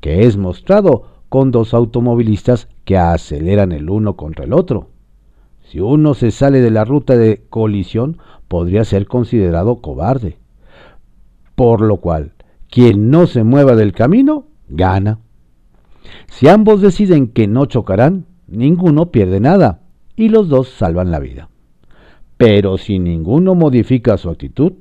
que 0.00 0.26
es 0.26 0.36
mostrado 0.36 1.24
con 1.28 1.50
dos 1.50 1.74
automovilistas 1.74 2.68
que 2.88 2.96
aceleran 2.96 3.72
el 3.72 3.90
uno 3.90 4.16
contra 4.16 4.46
el 4.46 4.54
otro. 4.54 4.88
Si 5.60 5.78
uno 5.78 6.14
se 6.14 6.30
sale 6.30 6.62
de 6.62 6.70
la 6.70 6.86
ruta 6.86 7.18
de 7.18 7.44
colisión, 7.50 8.16
podría 8.48 8.82
ser 8.82 9.06
considerado 9.06 9.82
cobarde. 9.82 10.38
Por 11.54 11.82
lo 11.82 11.98
cual, 11.98 12.32
quien 12.70 13.10
no 13.10 13.26
se 13.26 13.44
mueva 13.44 13.76
del 13.76 13.92
camino, 13.92 14.46
gana. 14.70 15.18
Si 16.28 16.48
ambos 16.48 16.80
deciden 16.80 17.28
que 17.28 17.46
no 17.46 17.66
chocarán, 17.66 18.24
ninguno 18.46 19.10
pierde 19.10 19.38
nada 19.38 19.82
y 20.16 20.30
los 20.30 20.48
dos 20.48 20.70
salvan 20.70 21.10
la 21.10 21.18
vida. 21.18 21.50
Pero 22.38 22.78
si 22.78 22.98
ninguno 22.98 23.54
modifica 23.54 24.16
su 24.16 24.30
actitud, 24.30 24.72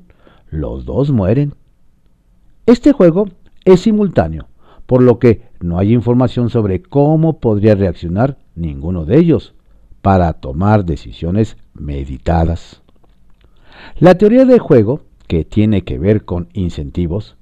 los 0.49 0.85
dos 0.85 1.11
mueren. 1.11 1.55
Este 2.67 2.93
juego 2.93 3.27
es 3.65 3.81
simultáneo, 3.81 4.47
por 4.88 5.04
lo 5.04 5.19
que 5.19 5.43
no 5.60 5.78
hay 5.78 5.93
información 5.93 6.50
sobre 6.50 6.82
cómo 6.82 7.39
podría 7.39 7.76
reaccionar 7.76 8.38
ninguno 8.56 9.06
de 9.06 9.19
ellos 9.19 9.54
para 10.02 10.34
tomar 10.34 10.86
decisiones 10.86 11.58
meditadas. 11.73 12.82
La 14.00 14.17
teoría 14.17 14.45
de 14.45 14.58
juego, 14.58 15.02
que 15.28 15.45
tiene 15.45 15.84
que 15.84 16.00
ver 16.00 16.26
con 16.26 16.47
incentivos, 16.54 17.36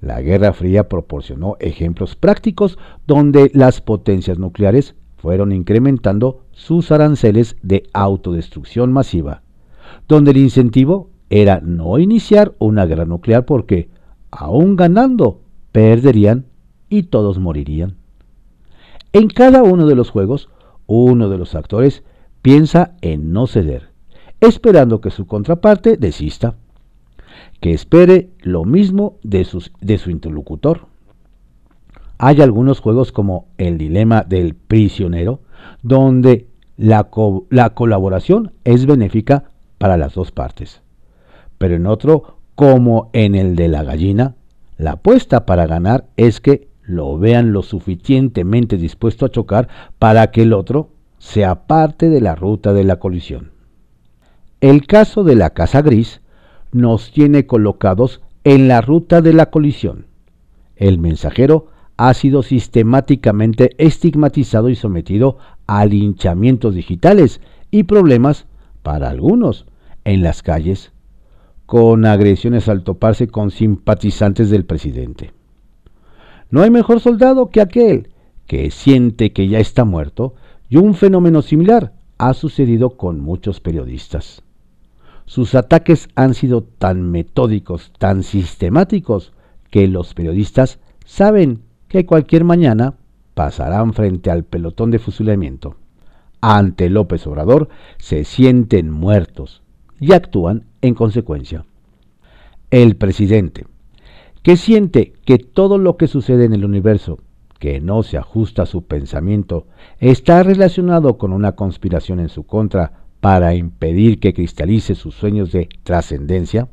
la 0.00 0.20
Guerra 0.20 0.52
Fría 0.52 0.88
proporcionó 0.88 1.56
ejemplos 1.60 2.14
prácticos 2.14 2.78
donde 3.06 3.50
las 3.54 3.80
potencias 3.80 4.38
nucleares 4.38 4.94
fueron 5.16 5.52
incrementando 5.52 6.44
sus 6.50 6.90
aranceles 6.90 7.56
de 7.62 7.84
autodestrucción 7.92 8.92
masiva, 8.92 9.42
donde 10.08 10.32
el 10.32 10.38
incentivo 10.38 11.10
era 11.30 11.60
no 11.60 11.98
iniciar 11.98 12.52
una 12.58 12.84
guerra 12.84 13.06
nuclear 13.06 13.46
porque, 13.46 13.88
aún 14.30 14.76
ganando, 14.76 15.40
perderían 15.70 16.46
y 16.92 17.04
todos 17.04 17.38
morirían. 17.38 17.94
En 19.14 19.28
cada 19.28 19.62
uno 19.62 19.86
de 19.86 19.94
los 19.94 20.10
juegos, 20.10 20.50
uno 20.86 21.30
de 21.30 21.38
los 21.38 21.54
actores 21.54 22.02
piensa 22.42 22.96
en 23.00 23.32
no 23.32 23.46
ceder, 23.46 23.88
esperando 24.40 25.00
que 25.00 25.10
su 25.10 25.26
contraparte 25.26 25.96
desista, 25.96 26.54
que 27.60 27.72
espere 27.72 28.28
lo 28.42 28.66
mismo 28.66 29.16
de, 29.22 29.46
de 29.80 29.98
su 29.98 30.10
interlocutor. 30.10 30.86
Hay 32.18 32.42
algunos 32.42 32.80
juegos 32.80 33.10
como 33.10 33.46
el 33.56 33.78
dilema 33.78 34.22
del 34.22 34.54
prisionero, 34.54 35.40
donde 35.82 36.46
la, 36.76 37.08
la 37.48 37.70
colaboración 37.70 38.52
es 38.64 38.84
benéfica 38.84 39.44
para 39.78 39.96
las 39.96 40.12
dos 40.12 40.30
partes. 40.30 40.82
Pero 41.56 41.74
en 41.74 41.86
otro, 41.86 42.36
como 42.54 43.08
en 43.14 43.34
el 43.34 43.56
de 43.56 43.68
la 43.68 43.82
gallina, 43.82 44.34
la 44.76 44.92
apuesta 44.92 45.46
para 45.46 45.66
ganar 45.66 46.04
es 46.16 46.40
que 46.40 46.71
lo 46.82 47.18
vean 47.18 47.52
lo 47.52 47.62
suficientemente 47.62 48.76
dispuesto 48.76 49.26
a 49.26 49.30
chocar 49.30 49.68
para 49.98 50.30
que 50.30 50.42
el 50.42 50.52
otro 50.52 50.90
sea 51.18 51.66
parte 51.66 52.08
de 52.08 52.20
la 52.20 52.34
ruta 52.34 52.72
de 52.72 52.84
la 52.84 52.96
colisión. 52.96 53.52
El 54.60 54.86
caso 54.86 55.24
de 55.24 55.36
la 55.36 55.50
Casa 55.50 55.82
Gris 55.82 56.20
nos 56.72 57.12
tiene 57.12 57.46
colocados 57.46 58.20
en 58.44 58.68
la 58.68 58.80
ruta 58.80 59.20
de 59.20 59.32
la 59.32 59.50
colisión. 59.50 60.06
El 60.76 60.98
mensajero 60.98 61.68
ha 61.96 62.14
sido 62.14 62.42
sistemáticamente 62.42 63.70
estigmatizado 63.78 64.68
y 64.68 64.74
sometido 64.74 65.38
a 65.66 65.84
linchamientos 65.86 66.74
digitales 66.74 67.40
y 67.70 67.84
problemas, 67.84 68.46
para 68.82 69.10
algunos, 69.10 69.66
en 70.04 70.22
las 70.22 70.42
calles, 70.42 70.92
con 71.66 72.04
agresiones 72.04 72.68
al 72.68 72.82
toparse 72.82 73.28
con 73.28 73.50
simpatizantes 73.50 74.50
del 74.50 74.64
presidente. 74.64 75.32
No 76.52 76.60
hay 76.60 76.70
mejor 76.70 77.00
soldado 77.00 77.48
que 77.48 77.62
aquel 77.62 78.10
que 78.46 78.70
siente 78.70 79.32
que 79.32 79.48
ya 79.48 79.58
está 79.58 79.86
muerto 79.86 80.34
y 80.68 80.76
un 80.76 80.94
fenómeno 80.94 81.40
similar 81.40 81.94
ha 82.18 82.34
sucedido 82.34 82.90
con 82.90 83.20
muchos 83.20 83.60
periodistas. 83.60 84.42
Sus 85.24 85.54
ataques 85.54 86.10
han 86.14 86.34
sido 86.34 86.62
tan 86.62 87.10
metódicos, 87.10 87.90
tan 87.98 88.22
sistemáticos, 88.22 89.32
que 89.70 89.88
los 89.88 90.12
periodistas 90.12 90.78
saben 91.06 91.62
que 91.88 92.04
cualquier 92.04 92.44
mañana 92.44 92.96
pasarán 93.32 93.94
frente 93.94 94.30
al 94.30 94.44
pelotón 94.44 94.90
de 94.90 94.98
fusilamiento. 94.98 95.76
Ante 96.42 96.90
López 96.90 97.26
Obrador 97.26 97.70
se 97.96 98.24
sienten 98.24 98.90
muertos 98.90 99.62
y 99.98 100.12
actúan 100.12 100.66
en 100.82 100.92
consecuencia. 100.94 101.64
El 102.70 102.96
presidente, 102.96 103.64
que 104.42 104.56
siente 104.56 105.12
que 105.24 105.38
todo 105.38 105.78
lo 105.78 105.96
que 105.96 106.08
sucede 106.08 106.44
en 106.44 106.52
el 106.52 106.64
universo, 106.64 107.18
que 107.58 107.80
no 107.80 108.02
se 108.02 108.18
ajusta 108.18 108.62
a 108.62 108.66
su 108.66 108.82
pensamiento, 108.82 109.66
está 109.98 110.42
relacionado 110.42 111.16
con 111.16 111.32
una 111.32 111.52
conspiración 111.52 112.18
en 112.18 112.28
su 112.28 112.44
contra 112.44 113.04
para 113.20 113.54
impedir 113.54 114.18
que 114.18 114.34
cristalice 114.34 114.96
sus 114.96 115.14
sueños 115.14 115.52
de 115.52 115.68
trascendencia, 115.84 116.68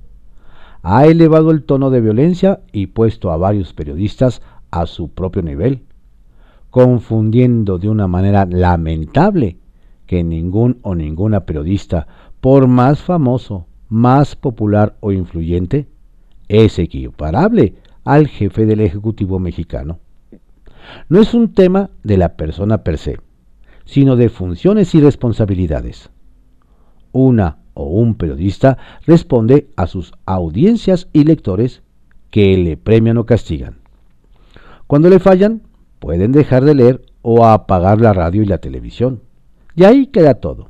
ha 0.82 1.06
elevado 1.06 1.52
el 1.52 1.64
tono 1.64 1.92
de 1.92 2.02
violencia 2.02 2.62
y 2.72 2.88
puesto 2.88 3.32
a 3.32 3.38
varios 3.38 3.74
periodistas 3.74 4.42
a 4.72 4.88
su 4.88 5.10
propio 5.10 5.44
nivel, 5.44 5.84
confundiendo 6.72 7.78
de 7.78 7.90
una 7.90 8.08
manera 8.08 8.48
lamentable 8.50 9.58
que 10.08 10.24
ningún 10.24 10.80
o 10.82 10.96
ninguna 10.96 11.42
periodista, 11.42 12.08
por 12.42 12.68
más 12.68 13.00
famoso, 13.00 13.68
más 13.90 14.36
popular 14.36 14.96
o 15.02 15.12
influyente, 15.12 15.88
es 16.50 16.80
equiparable 16.80 17.76
al 18.04 18.28
jefe 18.28 18.66
del 18.66 18.82
Ejecutivo 18.82 19.40
mexicano. 19.40 20.00
No 21.08 21.22
es 21.22 21.34
un 21.34 21.54
tema 21.54 21.92
de 22.04 22.18
la 22.18 22.36
persona 22.36 22.84
per 22.84 22.98
se, 22.98 23.20
sino 23.86 24.16
de 24.16 24.30
funciones 24.30 24.94
y 24.96 25.00
responsabilidades. 25.00 26.10
Una 27.12 27.60
o 27.76 27.86
un 27.86 28.16
periodista 28.16 28.78
responde 29.06 29.70
a 29.76 29.88
sus 29.88 30.12
audiencias 30.26 31.08
y 31.14 31.24
lectores 31.24 31.84
que 32.32 32.58
le 32.58 32.78
premian 32.78 33.18
o 33.18 33.26
castigan. 33.26 33.78
Cuando 34.88 35.10
le 35.10 35.20
fallan, 35.20 35.62
pueden 36.00 36.32
dejar 36.32 36.66
de 36.66 36.76
leer 36.76 37.02
o 37.22 37.46
apagar 37.46 38.02
la 38.02 38.14
radio 38.14 38.42
y 38.42 38.46
la 38.46 38.58
televisión. 38.58 39.22
Y 39.76 39.84
ahí 39.84 40.08
queda 40.08 40.36
todo. 40.36 40.70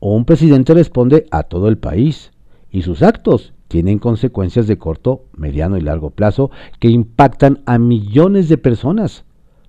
Un 0.00 0.24
presidente 0.24 0.74
responde 0.74 1.26
a 1.32 1.42
todo 1.42 1.68
el 1.68 1.78
país 1.78 2.30
y 2.70 2.82
sus 2.82 3.02
actos 3.02 3.54
tienen 3.68 3.98
consecuencias 3.98 4.66
de 4.66 4.78
corto, 4.78 5.26
mediano 5.36 5.76
y 5.76 5.82
largo 5.82 6.10
plazo 6.10 6.50
que 6.80 6.88
impactan 6.88 7.60
a 7.66 7.78
millones 7.78 8.48
de 8.48 8.58
personas, 8.58 9.24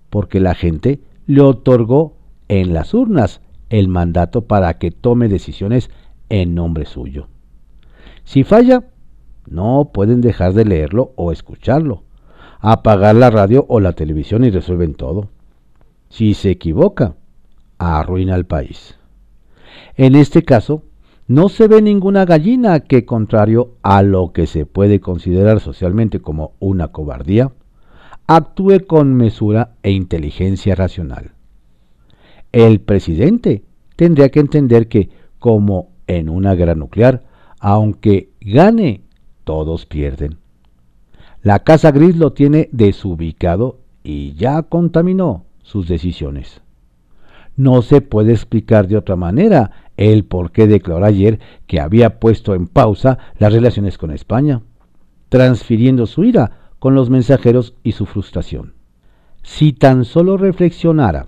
porque 0.09 0.39
la 0.39 0.55
gente 0.55 1.01
le 1.27 1.41
otorgó 1.41 2.15
en 2.47 2.73
las 2.73 2.93
urnas 2.93 3.41
el 3.69 3.88
mandato 3.88 4.45
para 4.45 4.77
que 4.77 4.89
tome 4.89 5.27
decisiones 5.27 5.91
en 6.29 6.55
nombre 6.55 6.85
suyo. 6.85 7.27
Si 8.23 8.43
falla, 8.43 8.85
no 9.45 9.91
pueden 9.93 10.21
dejar 10.21 10.53
de 10.53 10.65
leerlo 10.65 11.13
o 11.15 11.31
escucharlo, 11.31 12.03
apagar 12.59 13.15
la 13.15 13.29
radio 13.29 13.65
o 13.67 13.79
la 13.79 13.93
televisión 13.93 14.43
y 14.43 14.49
resuelven 14.49 14.93
todo. 14.93 15.29
Si 16.09 16.33
se 16.33 16.51
equivoca, 16.51 17.15
arruina 17.77 18.35
al 18.35 18.45
país. 18.45 18.97
En 19.95 20.15
este 20.15 20.43
caso, 20.43 20.83
no 21.30 21.48
se 21.48 21.68
ve 21.68 21.80
ninguna 21.84 22.26
gallina 22.26 22.80
que, 22.80 23.06
contrario 23.06 23.76
a 23.84 24.02
lo 24.02 24.34
que 24.34 24.48
se 24.48 24.65
puede 24.65 25.00
considerar 25.00 25.60
socialmente 25.60 26.22
como 26.22 26.54
una 26.58 26.88
cobardía, 26.88 27.52
actúe 28.26 28.88
con 28.88 29.13
mesura 29.13 29.76
e 29.84 29.92
inteligencia 29.92 30.74
racional. 30.74 31.34
El 32.52 32.82
presidente 32.82 33.62
tendría 33.96 34.30
que 34.30 34.39
entender 34.39 34.88
que, 34.88 35.12
como 35.38 35.89
en 36.08 36.30
una 36.30 36.56
guerra 36.56 36.74
nuclear, 36.74 37.22
aunque 37.60 38.32
gane, 38.42 39.04
todos 39.44 39.86
pierden. 39.86 40.38
La 41.44 41.60
Casa 41.60 41.92
Gris 41.92 42.18
lo 42.18 42.34
tiene 42.34 42.70
desubicado 42.72 43.78
y 44.04 44.34
ya 44.34 44.63
contaminó 44.63 45.46
sus 45.62 45.88
decisiones. 45.88 46.62
No 47.56 47.84
se 47.84 48.02
puede 48.02 48.32
explicar 48.32 48.88
de 48.88 48.98
otra 48.98 49.15
manera 49.15 49.88
el 49.99 50.23
por 50.23 50.51
qué 50.51 50.65
declaró 50.65 51.05
ayer 51.05 51.39
que 51.67 51.81
había 51.81 52.21
puesto 52.21 52.55
en 52.55 52.67
pausa 52.67 53.17
las 53.38 53.51
relaciones 53.51 53.97
con 53.97 54.12
España, 54.12 54.62
transfiriendo 55.27 56.07
su 56.07 56.23
ira 56.23 56.71
con 56.79 56.95
los 56.95 57.09
mensajeros 57.09 57.75
y 57.83 57.91
su 57.91 58.05
frustración. 58.05 58.75
Si 59.43 59.73
tan 59.73 60.05
solo 60.05 60.38
reflexionara 60.38 61.27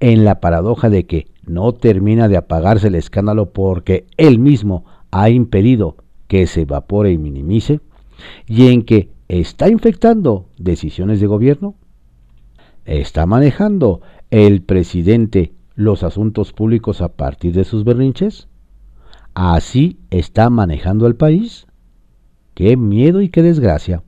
en 0.00 0.24
la 0.24 0.40
paradoja 0.40 0.90
de 0.90 1.06
que 1.06 1.28
no 1.46 1.72
termina 1.72 2.26
de 2.26 2.36
apagarse 2.36 2.88
el 2.88 2.96
escándalo 2.96 3.52
porque 3.52 4.06
él 4.16 4.40
mismo 4.40 4.84
ha 5.12 5.30
impedido 5.30 5.96
que 6.26 6.48
se 6.48 6.62
evapore 6.62 7.12
y 7.12 7.18
minimice, 7.18 7.80
y 8.44 8.72
en 8.72 8.82
que 8.82 9.10
está 9.28 9.68
infectando 9.68 10.48
decisiones 10.58 11.20
de 11.20 11.28
gobierno, 11.28 11.76
está 12.84 13.24
manejando 13.26 14.00
el 14.30 14.62
presidente 14.62 15.52
los 15.74 16.02
asuntos 16.02 16.52
públicos 16.52 17.00
a 17.00 17.08
partir 17.08 17.52
de 17.54 17.64
sus 17.64 17.84
berrinches, 17.84 18.48
así 19.34 19.98
está 20.10 20.50
manejando 20.50 21.06
el 21.06 21.16
país. 21.16 21.66
Qué 22.54 22.76
miedo 22.76 23.22
y 23.22 23.28
qué 23.28 23.42
desgracia. 23.42 24.02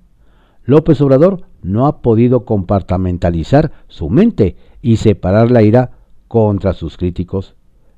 López 0.64 1.00
Obrador 1.00 1.46
no 1.62 1.86
ha 1.86 2.02
podido 2.02 2.44
compartamentalizar 2.44 3.72
su 3.88 4.10
mente 4.10 4.56
y 4.80 4.96
separar 4.96 5.50
la 5.50 5.62
ira 5.62 5.92
contra 6.28 6.72
sus 6.72 6.96
críticos 6.96 7.54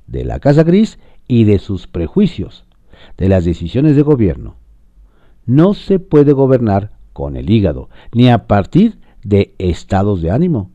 de 0.06 0.24
la 0.24 0.38
Casa 0.38 0.62
Gris 0.62 0.98
y 1.26 1.44
de 1.44 1.58
sus 1.58 1.86
prejuicios, 1.86 2.64
de 3.16 3.28
las 3.28 3.44
decisiones 3.44 3.96
de 3.96 4.02
gobierno. 4.02 4.56
No 5.46 5.74
se 5.74 5.98
puede 5.98 6.32
gobernar 6.32 6.92
con 7.12 7.36
el 7.36 7.50
hígado, 7.50 7.88
ni 8.12 8.30
a 8.30 8.46
partir 8.46 8.98
de 9.22 9.54
estados 9.58 10.20
de 10.20 10.30
ánimo. 10.30 10.70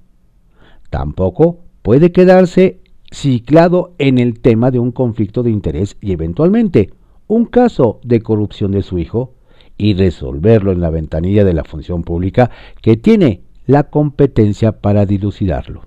Tampoco 0.89 1.59
puede 1.81 2.11
quedarse 2.11 2.79
ciclado 3.11 3.93
en 3.97 4.17
el 4.17 4.39
tema 4.39 4.71
de 4.71 4.79
un 4.79 4.91
conflicto 4.91 5.43
de 5.43 5.51
interés 5.51 5.97
y 6.01 6.11
eventualmente 6.11 6.91
un 7.27 7.45
caso 7.45 7.99
de 8.03 8.21
corrupción 8.21 8.71
de 8.71 8.83
su 8.83 8.97
hijo 8.99 9.33
y 9.77 9.93
resolverlo 9.93 10.71
en 10.71 10.81
la 10.81 10.89
ventanilla 10.89 11.43
de 11.45 11.53
la 11.53 11.63
función 11.63 12.03
pública 12.03 12.51
que 12.81 12.97
tiene 12.97 13.41
la 13.65 13.83
competencia 13.83 14.73
para 14.73 15.05
dilucidarlo. 15.05 15.83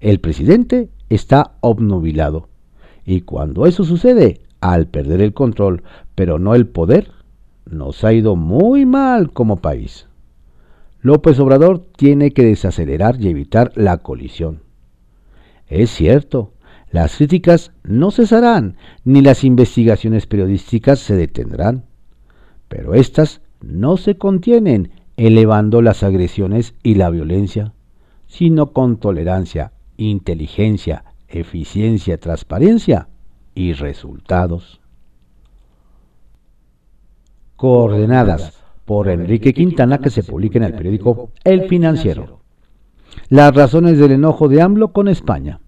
El 0.00 0.20
presidente 0.20 0.90
está 1.08 1.54
obnubilado 1.60 2.48
y 3.04 3.22
cuando 3.22 3.66
eso 3.66 3.84
sucede, 3.84 4.40
al 4.60 4.88
perder 4.88 5.20
el 5.20 5.32
control, 5.32 5.84
pero 6.14 6.38
no 6.38 6.54
el 6.54 6.66
poder, 6.66 7.12
nos 7.70 8.04
ha 8.04 8.12
ido 8.12 8.36
muy 8.36 8.84
mal 8.84 9.32
como 9.32 9.56
país. 9.56 10.06
López 11.00 11.38
Obrador 11.38 11.86
tiene 11.96 12.32
que 12.32 12.44
desacelerar 12.44 13.20
y 13.20 13.28
evitar 13.28 13.70
la 13.76 13.98
colisión. 13.98 14.65
Es 15.68 15.90
cierto, 15.90 16.52
las 16.90 17.16
críticas 17.16 17.72
no 17.82 18.10
cesarán, 18.10 18.76
ni 19.04 19.20
las 19.20 19.44
investigaciones 19.44 20.26
periodísticas 20.26 20.98
se 21.00 21.16
detendrán 21.16 21.84
pero 22.68 22.94
éstas 22.94 23.40
no 23.60 23.96
se 23.96 24.16
contienen 24.16 24.90
elevando 25.16 25.82
las 25.82 26.02
agresiones 26.02 26.74
y 26.82 26.94
la 26.94 27.10
violencia, 27.10 27.72
sino 28.26 28.72
con 28.72 28.98
tolerancia, 28.98 29.72
inteligencia, 29.96 31.04
eficiencia, 31.28 32.18
transparencia 32.18 33.08
y 33.54 33.72
resultados. 33.72 34.80
Coordenadas 37.56 38.62
por 38.84 39.08
Enrique 39.08 39.54
Quintana 39.54 39.98
que 39.98 40.10
se 40.10 40.22
publica 40.22 40.58
en 40.58 40.64
el 40.64 40.74
periódico 40.74 41.30
El 41.44 41.68
Financiero. 41.68 42.35
Las 43.28 43.54
razones 43.54 43.98
del 43.98 44.12
enojo 44.12 44.48
de 44.48 44.62
AMLO 44.62 44.92
con 44.92 45.08
España. 45.08 45.60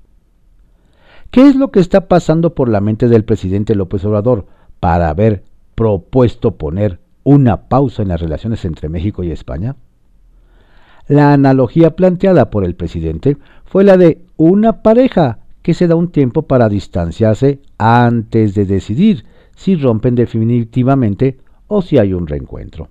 ¿Qué 1.30 1.48
es 1.48 1.56
lo 1.56 1.70
que 1.70 1.80
está 1.80 2.08
pasando 2.08 2.54
por 2.54 2.68
la 2.68 2.80
mente 2.80 3.08
del 3.08 3.24
presidente 3.24 3.74
López 3.74 4.04
Obrador 4.04 4.46
para 4.80 5.10
haber 5.10 5.44
propuesto 5.74 6.56
poner 6.56 7.00
una 7.24 7.68
pausa 7.68 8.02
en 8.02 8.08
las 8.08 8.20
relaciones 8.20 8.64
entre 8.64 8.88
México 8.88 9.22
y 9.22 9.30
España? 9.30 9.76
La 11.06 11.32
analogía 11.32 11.96
planteada 11.96 12.50
por 12.50 12.64
el 12.64 12.74
presidente 12.74 13.36
fue 13.64 13.84
la 13.84 13.96
de 13.96 14.22
una 14.36 14.82
pareja 14.82 15.40
que 15.62 15.74
se 15.74 15.86
da 15.86 15.96
un 15.96 16.10
tiempo 16.10 16.42
para 16.42 16.68
distanciarse 16.68 17.60
antes 17.76 18.54
de 18.54 18.64
decidir 18.64 19.26
si 19.54 19.74
rompen 19.76 20.14
definitivamente 20.14 21.38
o 21.66 21.82
si 21.82 21.98
hay 21.98 22.12
un 22.12 22.26
reencuentro. 22.26 22.88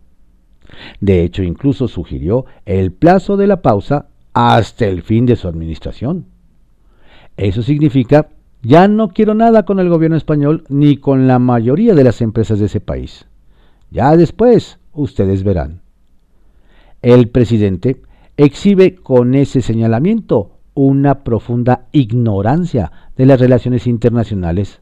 De 1.00 1.24
hecho, 1.24 1.44
incluso 1.44 1.88
sugirió 1.88 2.46
el 2.66 2.92
plazo 2.92 3.38
de 3.38 3.48
la 3.48 3.62
pausa 3.62 4.08
hasta 4.40 4.86
el 4.86 5.02
fin 5.02 5.26
de 5.26 5.36
su 5.36 5.48
administración. 5.48 6.28
Eso 7.38 7.64
significa 7.64 8.30
ya 8.62 8.88
no 8.88 9.10
quiero 9.10 9.34
nada 9.34 9.64
con 9.64 9.80
el 9.80 9.90
gobierno 9.90 10.16
español 10.16 10.64
ni 10.70 10.98
con 10.98 11.28
la 11.28 11.40
mayoría 11.40 11.96
de 11.96 12.04
las 12.04 12.22
empresas 12.22 12.60
de 12.60 12.68
ese 12.68 12.80
país. 12.80 13.26
Ya 13.90 14.16
después 14.16 14.78
ustedes 14.94 15.44
verán. 15.44 15.82
El 17.02 17.30
presidente 17.30 18.04
exhibe 18.36 18.94
con 18.94 19.34
ese 19.34 19.62
señalamiento 19.62 20.52
una 20.76 21.24
profunda 21.24 21.88
ignorancia 21.92 22.92
de 23.16 23.26
las 23.26 23.40
relaciones 23.40 23.88
internacionales, 23.88 24.82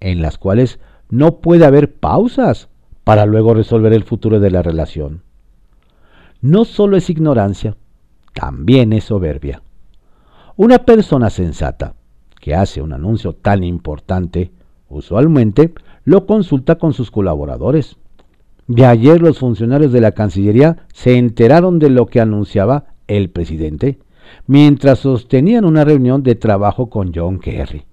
en 0.00 0.20
las 0.20 0.36
cuales 0.36 0.78
no 1.08 1.36
puede 1.36 1.64
haber 1.64 1.94
pausas 1.94 2.68
para 3.02 3.24
luego 3.24 3.54
resolver 3.54 3.94
el 3.94 4.04
futuro 4.04 4.40
de 4.40 4.50
la 4.50 4.60
relación. 4.60 5.22
No 6.42 6.66
solo 6.66 6.98
es 6.98 7.08
ignorancia, 7.08 7.76
también 8.34 8.92
es 8.92 9.04
soberbia. 9.04 9.62
Una 10.56 10.80
persona 10.80 11.30
sensata 11.30 11.94
que 12.40 12.54
hace 12.54 12.82
un 12.82 12.92
anuncio 12.92 13.32
tan 13.32 13.64
importante, 13.64 14.50
usualmente 14.90 15.72
lo 16.04 16.26
consulta 16.26 16.76
con 16.76 16.92
sus 16.92 17.10
colaboradores. 17.10 17.96
Y 18.68 18.82
ayer 18.82 19.22
los 19.22 19.38
funcionarios 19.38 19.92
de 19.92 20.02
la 20.02 20.12
Cancillería 20.12 20.86
se 20.92 21.16
enteraron 21.16 21.78
de 21.78 21.88
lo 21.88 22.06
que 22.06 22.20
anunciaba 22.20 22.84
el 23.06 23.30
presidente, 23.30 23.98
mientras 24.46 24.98
sostenían 25.00 25.64
una 25.64 25.84
reunión 25.84 26.22
de 26.22 26.34
trabajo 26.34 26.90
con 26.90 27.12
John 27.14 27.38
Kerry. 27.38 27.84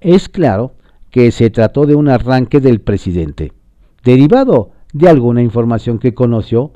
Es 0.00 0.28
claro 0.28 0.72
que 1.10 1.30
se 1.30 1.50
trató 1.50 1.86
de 1.86 1.94
un 1.94 2.08
arranque 2.08 2.60
del 2.60 2.80
presidente, 2.80 3.52
derivado 4.04 4.72
de 4.92 5.08
alguna 5.08 5.42
información 5.42 5.98
que 5.98 6.14
conoció 6.14 6.72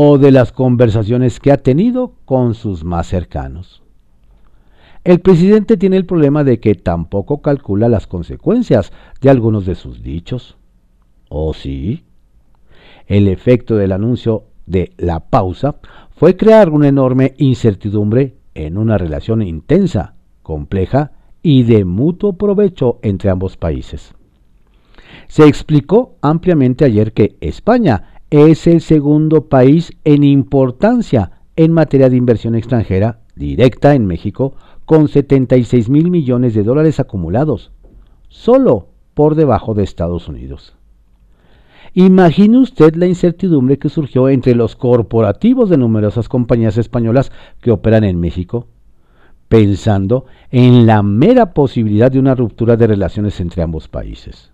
o 0.00 0.16
de 0.16 0.30
las 0.30 0.52
conversaciones 0.52 1.40
que 1.40 1.50
ha 1.50 1.56
tenido 1.56 2.12
con 2.24 2.54
sus 2.54 2.84
más 2.84 3.08
cercanos. 3.08 3.82
El 5.02 5.18
presidente 5.18 5.76
tiene 5.76 5.96
el 5.96 6.06
problema 6.06 6.44
de 6.44 6.60
que 6.60 6.76
tampoco 6.76 7.42
calcula 7.42 7.88
las 7.88 8.06
consecuencias 8.06 8.92
de 9.20 9.28
algunos 9.28 9.66
de 9.66 9.74
sus 9.74 10.00
dichos. 10.00 10.56
¿O 11.28 11.52
sí? 11.52 12.04
El 13.08 13.26
efecto 13.26 13.74
del 13.74 13.90
anuncio 13.90 14.44
de 14.66 14.92
la 14.98 15.18
pausa 15.18 15.80
fue 16.12 16.36
crear 16.36 16.70
una 16.70 16.86
enorme 16.86 17.34
incertidumbre 17.36 18.36
en 18.54 18.78
una 18.78 18.98
relación 18.98 19.42
intensa, 19.42 20.14
compleja 20.44 21.10
y 21.42 21.64
de 21.64 21.84
mutuo 21.84 22.34
provecho 22.34 23.00
entre 23.02 23.30
ambos 23.30 23.56
países. 23.56 24.14
Se 25.26 25.44
explicó 25.48 26.14
ampliamente 26.22 26.84
ayer 26.84 27.12
que 27.12 27.36
España 27.40 28.17
es 28.30 28.66
el 28.66 28.80
segundo 28.80 29.46
país 29.48 29.92
en 30.04 30.22
importancia 30.22 31.32
en 31.56 31.72
materia 31.72 32.10
de 32.10 32.16
inversión 32.16 32.54
extranjera 32.54 33.20
directa 33.34 33.94
en 33.94 34.06
México 34.06 34.54
con 34.84 35.08
76 35.08 35.88
mil 35.88 36.10
millones 36.10 36.54
de 36.54 36.62
dólares 36.62 37.00
acumulados, 37.00 37.72
solo 38.28 38.88
por 39.14 39.34
debajo 39.34 39.74
de 39.74 39.84
Estados 39.84 40.28
Unidos. 40.28 40.74
Imagine 41.94 42.58
usted 42.58 42.94
la 42.96 43.06
incertidumbre 43.06 43.78
que 43.78 43.88
surgió 43.88 44.28
entre 44.28 44.54
los 44.54 44.76
corporativos 44.76 45.70
de 45.70 45.78
numerosas 45.78 46.28
compañías 46.28 46.76
españolas 46.76 47.32
que 47.60 47.70
operan 47.70 48.04
en 48.04 48.20
México, 48.20 48.66
pensando 49.48 50.26
en 50.50 50.86
la 50.86 51.02
mera 51.02 51.54
posibilidad 51.54 52.12
de 52.12 52.18
una 52.18 52.34
ruptura 52.34 52.76
de 52.76 52.86
relaciones 52.86 53.40
entre 53.40 53.62
ambos 53.62 53.88
países. 53.88 54.52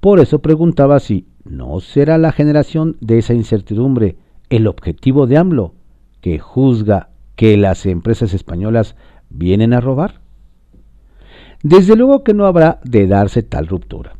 Por 0.00 0.20
eso 0.20 0.40
preguntaba 0.40 1.00
si 1.00 1.26
no 1.44 1.80
será 1.80 2.18
la 2.18 2.32
generación 2.32 2.96
de 3.00 3.18
esa 3.18 3.34
incertidumbre 3.34 4.16
el 4.50 4.66
objetivo 4.66 5.26
de 5.26 5.38
AMLO, 5.38 5.74
que 6.20 6.38
juzga 6.38 7.08
que 7.36 7.56
las 7.56 7.86
empresas 7.86 8.34
españolas 8.34 8.96
vienen 9.30 9.72
a 9.72 9.80
robar. 9.80 10.20
Desde 11.62 11.96
luego 11.96 12.22
que 12.22 12.34
no 12.34 12.46
habrá 12.46 12.80
de 12.84 13.06
darse 13.06 13.42
tal 13.42 13.66
ruptura. 13.66 14.16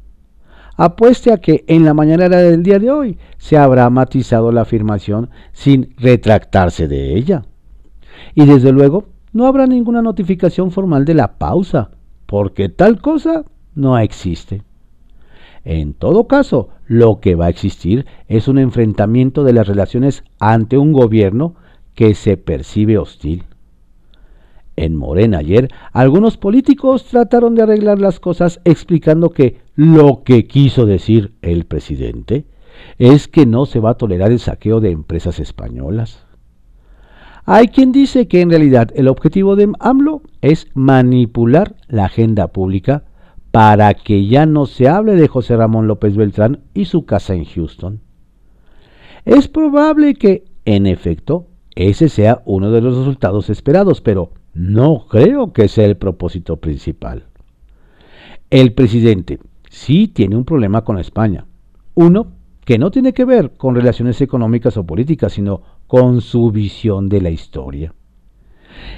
Apueste 0.77 1.33
a 1.33 1.37
que 1.37 1.65
en 1.67 1.85
la 1.85 1.93
mañanera 1.93 2.39
del 2.39 2.63
día 2.63 2.79
de 2.79 2.91
hoy 2.91 3.19
se 3.37 3.59
habrá 3.59 3.89
matizado 3.91 4.51
la 4.53 4.63
afirmación 4.63 5.31
sin 5.53 5.95
retractarse 5.99 6.89
de 6.89 7.15
ella. 7.15 7.45
Y 8.35 8.47
desde 8.47 8.73
luego 8.73 9.09
no 9.33 9.47
habrá 9.47 9.67
ninguna 9.67 10.03
notificación 10.03 10.71
formal 10.71 11.05
de 11.05 11.15
la 11.15 11.37
pausa, 11.39 11.91
porque 12.27 12.69
tal 12.69 13.01
cosa 13.01 13.45
no 13.75 13.99
existe. 13.99 14.63
En 15.65 15.95
todo 15.95 16.27
caso, 16.27 16.71
lo 16.87 17.21
que 17.21 17.35
va 17.35 17.47
a 17.47 17.51
existir 17.51 18.07
es 18.29 18.49
un 18.49 18.59
enfrentamiento 18.59 19.45
de 19.45 19.53
las 19.53 19.69
relaciones 19.69 20.25
ante 20.41 20.77
un 20.77 20.93
gobierno 20.93 21.55
que 21.95 22.15
se 22.15 22.37
percibe 22.37 22.99
hostil. 22.99 23.45
En 24.75 24.97
Morena 24.97 25.39
ayer, 25.39 25.69
algunos 25.93 26.39
políticos 26.39 27.05
trataron 27.05 27.55
de 27.55 27.63
arreglar 27.63 27.99
las 27.99 28.19
cosas 28.19 28.61
explicando 28.65 29.31
que 29.31 29.61
lo 29.77 30.23
que 30.25 30.47
quiso 30.47 30.87
decir 30.87 31.35
el 31.43 31.67
presidente 31.67 32.47
es 32.99 33.29
que 33.29 33.47
no 33.47 33.67
se 33.67 33.81
va 33.81 33.91
a 33.91 33.99
tolerar 33.99 34.33
el 34.33 34.39
saqueo 34.39 34.81
de 34.81 34.91
empresas 34.91 35.39
españolas. 35.41 36.25
Hay 37.45 37.69
quien 37.69 37.93
dice 37.93 38.29
que 38.29 38.41
en 38.41 38.51
realidad 38.51 38.91
el 38.95 39.09
objetivo 39.09 39.57
de 39.57 39.71
AMLO 39.81 40.23
es 40.41 40.69
manipular 40.75 41.75
la 41.89 42.07
agenda 42.07 42.49
pública 42.49 43.05
para 43.53 43.93
que 43.95 44.27
ya 44.27 44.47
no 44.47 44.67
se 44.67 44.89
hable 44.89 45.15
de 45.15 45.29
José 45.29 45.57
Ramón 45.57 45.87
López 45.87 46.17
Beltrán 46.17 46.61
y 46.75 46.87
su 46.87 47.05
casa 47.05 47.35
en 47.35 47.45
Houston. 47.45 48.01
Es 49.25 49.47
probable 49.47 50.15
que, 50.15 50.45
en 50.65 50.87
efecto, 50.87 51.47
ese 51.75 52.09
sea 52.09 52.43
uno 52.47 52.71
de 52.71 52.81
los 52.81 52.97
resultados 52.97 53.51
esperados, 53.51 54.01
pero 54.01 54.33
no 54.55 55.07
creo 55.09 55.53
que 55.53 55.69
sea 55.69 55.85
el 55.85 55.99
propósito 55.99 56.57
principal. 56.57 57.27
El 58.51 58.73
presidente 58.73 59.39
sí 59.69 60.09
tiene 60.09 60.37
un 60.37 60.45
problema 60.45 60.83
con 60.83 60.99
España. 60.99 61.47
Uno 61.95 62.33
que 62.65 62.79
no 62.79 62.91
tiene 62.91 63.13
que 63.13 63.25
ver 63.25 63.53
con 63.53 63.75
relaciones 63.75 64.21
económicas 64.23 64.77
o 64.79 64.87
políticas, 64.87 65.35
sino 65.35 65.63
con 65.87 66.23
su 66.23 66.51
visión 66.51 67.09
de 67.09 67.21
la 67.21 67.31
historia. 67.31 67.93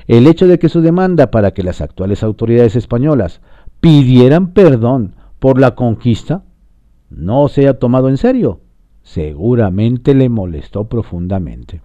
El 0.06 0.26
hecho 0.26 0.46
de 0.46 0.58
que 0.58 0.68
su 0.68 0.80
demanda 0.80 1.30
para 1.30 1.52
que 1.52 1.62
las 1.62 1.80
actuales 1.80 2.22
autoridades 2.22 2.76
españolas 2.76 3.40
pidieran 3.84 4.54
perdón 4.54 5.14
por 5.38 5.60
la 5.60 5.74
conquista 5.74 6.42
no 7.10 7.48
se 7.48 7.68
ha 7.68 7.78
tomado 7.78 8.08
en 8.08 8.16
serio, 8.16 8.60
seguramente 9.02 10.14
le 10.14 10.30
molestó 10.30 10.84
profundamente. 10.84 11.82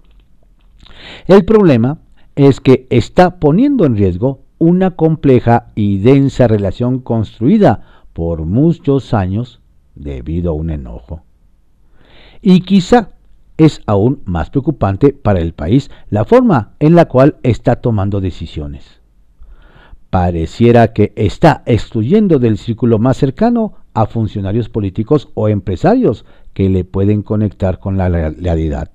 El 1.27 1.43
problema 1.43 1.99
es 2.38 2.62
que 2.62 2.88
está 2.89 3.41
poniendo 3.41 3.83
en 3.83 3.97
riesgo 3.97 4.39
una 4.59 4.91
compleja 4.91 5.73
y 5.75 5.97
densa 5.97 6.47
relación 6.47 6.99
construida 6.99 7.81
por 8.13 8.45
muchos 8.45 9.13
años 9.13 9.59
debido 9.93 10.51
a 10.51 10.53
un 10.53 10.69
enojo. 10.69 11.23
Y 12.41 12.62
quizá 12.62 13.09
es 13.57 13.81
aún 13.88 14.21
más 14.23 14.49
preocupante 14.51 15.12
para 15.12 15.41
el 15.41 15.51
país 15.51 15.91
la 16.09 16.23
forma 16.23 16.71
en 16.79 16.95
la 16.95 17.09
cual 17.09 17.35
está 17.43 17.81
tomando 17.81 18.21
decisiones. 18.21 18.98
Pareciera 20.10 20.93
que 20.93 21.13
está 21.15 21.63
excluyendo 21.65 22.39
del 22.39 22.58
círculo 22.58 22.98
más 22.98 23.17
cercano 23.17 23.74
a 23.93 24.08
funcionarios 24.08 24.69
políticos 24.69 25.30
o 25.36 25.50
empresarios 25.50 26.26
que 26.54 26.69
le 26.69 26.84
pueden 26.84 27.22
conectar 27.22 27.80
con 27.80 27.98
la 27.98 28.10
realidad. 28.10 28.91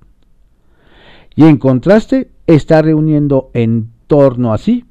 Y 1.35 1.43
en 1.43 1.57
contraste, 1.57 2.31
está 2.47 2.81
reuniendo 2.81 3.49
en 3.53 3.91
torno 4.07 4.53
a 4.53 4.57
sí 4.57 4.85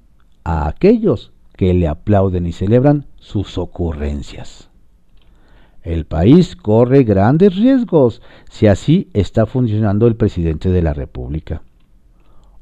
a 0.45 0.69
aquellos 0.69 1.33
que 1.57 1.73
le 1.75 1.89
aplauden 1.89 2.47
y 2.47 2.53
celebran 2.53 3.07
sus 3.17 3.59
ocurrencias. 3.59 4.71
El 5.83 6.07
país 6.07 6.57
corre 6.57 7.05
grandes 7.05 7.55
riesgos 7.57 8.23
si 8.51 8.67
así 8.67 9.11
está 9.13 9.47
funcionando 9.47 10.07
el 10.07 10.17
presidente 10.17 10.71
de 10.71 10.83
la 10.83 10.95
República. 10.95 11.63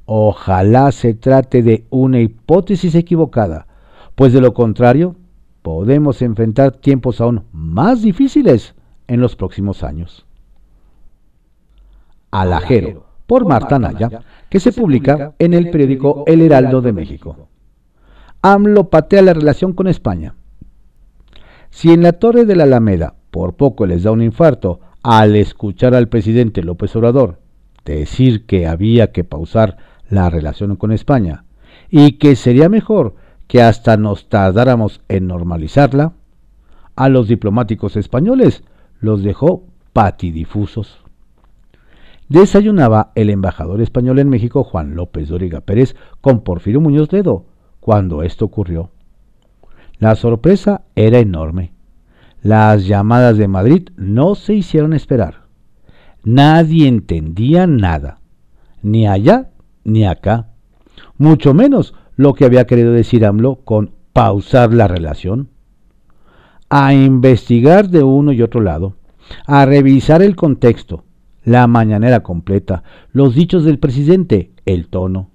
Ojalá 0.05 0.93
se 0.93 1.15
trate 1.15 1.63
de 1.63 1.87
una 1.91 2.21
hipótesis 2.21 2.95
equivocada, 2.95 3.67
pues 4.15 4.33
de 4.33 4.41
lo 4.41 4.53
contrario 4.53 5.17
podemos 5.63 6.23
enfrentar 6.23 6.73
tiempos 6.73 7.21
aún 7.21 7.45
más 7.53 8.03
difíciles 8.03 8.75
en 9.07 9.21
los 9.21 9.37
próximos 9.37 9.85
años. 9.85 10.27
Alajero 12.31 13.07
por 13.27 13.47
Marta 13.47 13.79
Naya, 13.79 14.21
que 14.51 14.61
se 14.61 14.73
publica 14.73 15.35
en 15.39 15.55
el 15.55 15.71
periódico 15.71 16.25
El 16.27 16.43
Heraldo 16.43 16.83
de 16.83 16.93
México. 16.93 17.49
AMLO 18.43 18.91
patea 18.91 19.23
la 19.23 19.33
relación 19.33 19.73
con 19.73 19.87
España. 19.87 20.35
Si 21.71 21.93
en 21.93 22.03
la 22.03 22.13
Torre 22.13 22.45
de 22.45 22.57
la 22.57 22.65
Alameda 22.65 23.15
por 23.31 23.55
poco 23.55 23.87
les 23.87 24.03
da 24.03 24.11
un 24.11 24.21
infarto 24.21 24.81
al 25.03 25.37
escuchar 25.37 25.95
al 25.95 26.09
presidente 26.09 26.63
López 26.63 26.95
Obrador 26.97 27.39
decir 27.85 28.45
que 28.47 28.67
había 28.67 29.13
que 29.13 29.25
pausar 29.25 29.79
la 30.13 30.31
relación 30.31 30.77
con 30.77 30.93
España 30.93 31.45
y 31.91 32.13
que 32.13 32.37
sería 32.37 32.69
mejor 32.69 33.17
que 33.49 33.63
hasta 33.63 33.97
nos 33.97 34.29
tardáramos 34.29 35.01
en 35.09 35.27
normalizarla, 35.27 36.13
a 36.95 37.09
los 37.09 37.29
diplomáticos 37.29 37.97
españoles 37.97 38.63
los 39.01 39.23
dejó 39.23 39.65
patidifusos 39.93 41.03
desayunaba 42.33 43.13
el 43.15 43.29
embajador 43.29 43.83
español 43.83 44.19
en 44.19 44.31
México, 44.31 44.65
Juan 44.65 44.95
López 44.95 45.29
Dóriga 45.29 45.61
Pérez, 45.61 45.95
con 46.23 46.41
Porfirio 46.41 46.81
Muñoz 46.81 47.13
Ledo, 47.13 47.45
cuando 47.79 48.23
esto 48.23 48.47
ocurrió. 48.47 48.91
La 49.99 50.17
sorpresa 50.17 50.83
era 50.95 51.19
enorme. 51.19 51.73
Las 52.43 52.87
llamadas 52.87 53.37
de 53.37 53.49
Madrid 53.49 53.91
no 53.97 54.35
se 54.35 54.55
hicieron 54.55 54.95
esperar. 54.95 55.43
Nadie 56.25 56.89
entendía 56.89 57.67
nada, 57.67 58.21
ni 58.83 59.07
allá 59.07 59.51
ni 59.85 60.05
acá, 60.05 60.49
mucho 61.19 61.55
menos 61.55 61.95
lo 62.17 62.35
que 62.35 62.45
había 62.45 62.67
querido 62.67 62.93
decir 62.93 63.25
AMLO 63.25 63.57
con 63.65 63.93
pausar 64.13 64.73
la 64.73 64.89
relación. 64.89 65.49
A 66.69 66.95
investigar 66.95 67.89
de 67.89 68.03
uno 68.03 68.33
y 68.33 68.43
otro 68.43 68.61
lado, 68.61 68.97
a 69.47 69.67
revisar 69.67 70.23
el 70.23 70.37
contexto, 70.37 71.05
la 71.45 71.67
mañanera 71.67 72.21
completa, 72.21 72.83
los 73.13 73.35
dichos 73.35 73.65
del 73.65 73.79
presidente, 73.79 74.53
el 74.65 74.89
tono, 74.89 75.31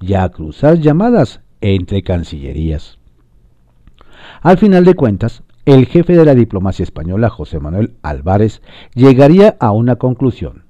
ya 0.00 0.28
cruzar 0.28 0.78
llamadas 0.78 1.40
entre 1.60 2.02
cancillerías. 2.02 2.98
Al 4.42 4.58
final 4.58 4.84
de 4.84 4.94
cuentas, 4.94 5.42
el 5.66 5.86
jefe 5.86 6.16
de 6.16 6.24
la 6.24 6.34
diplomacia 6.34 6.82
española, 6.82 7.30
José 7.30 7.60
Manuel 7.60 7.94
Álvarez, 8.02 8.62
llegaría 8.94 9.56
a 9.60 9.72
una 9.72 9.96
conclusión. 9.96 10.64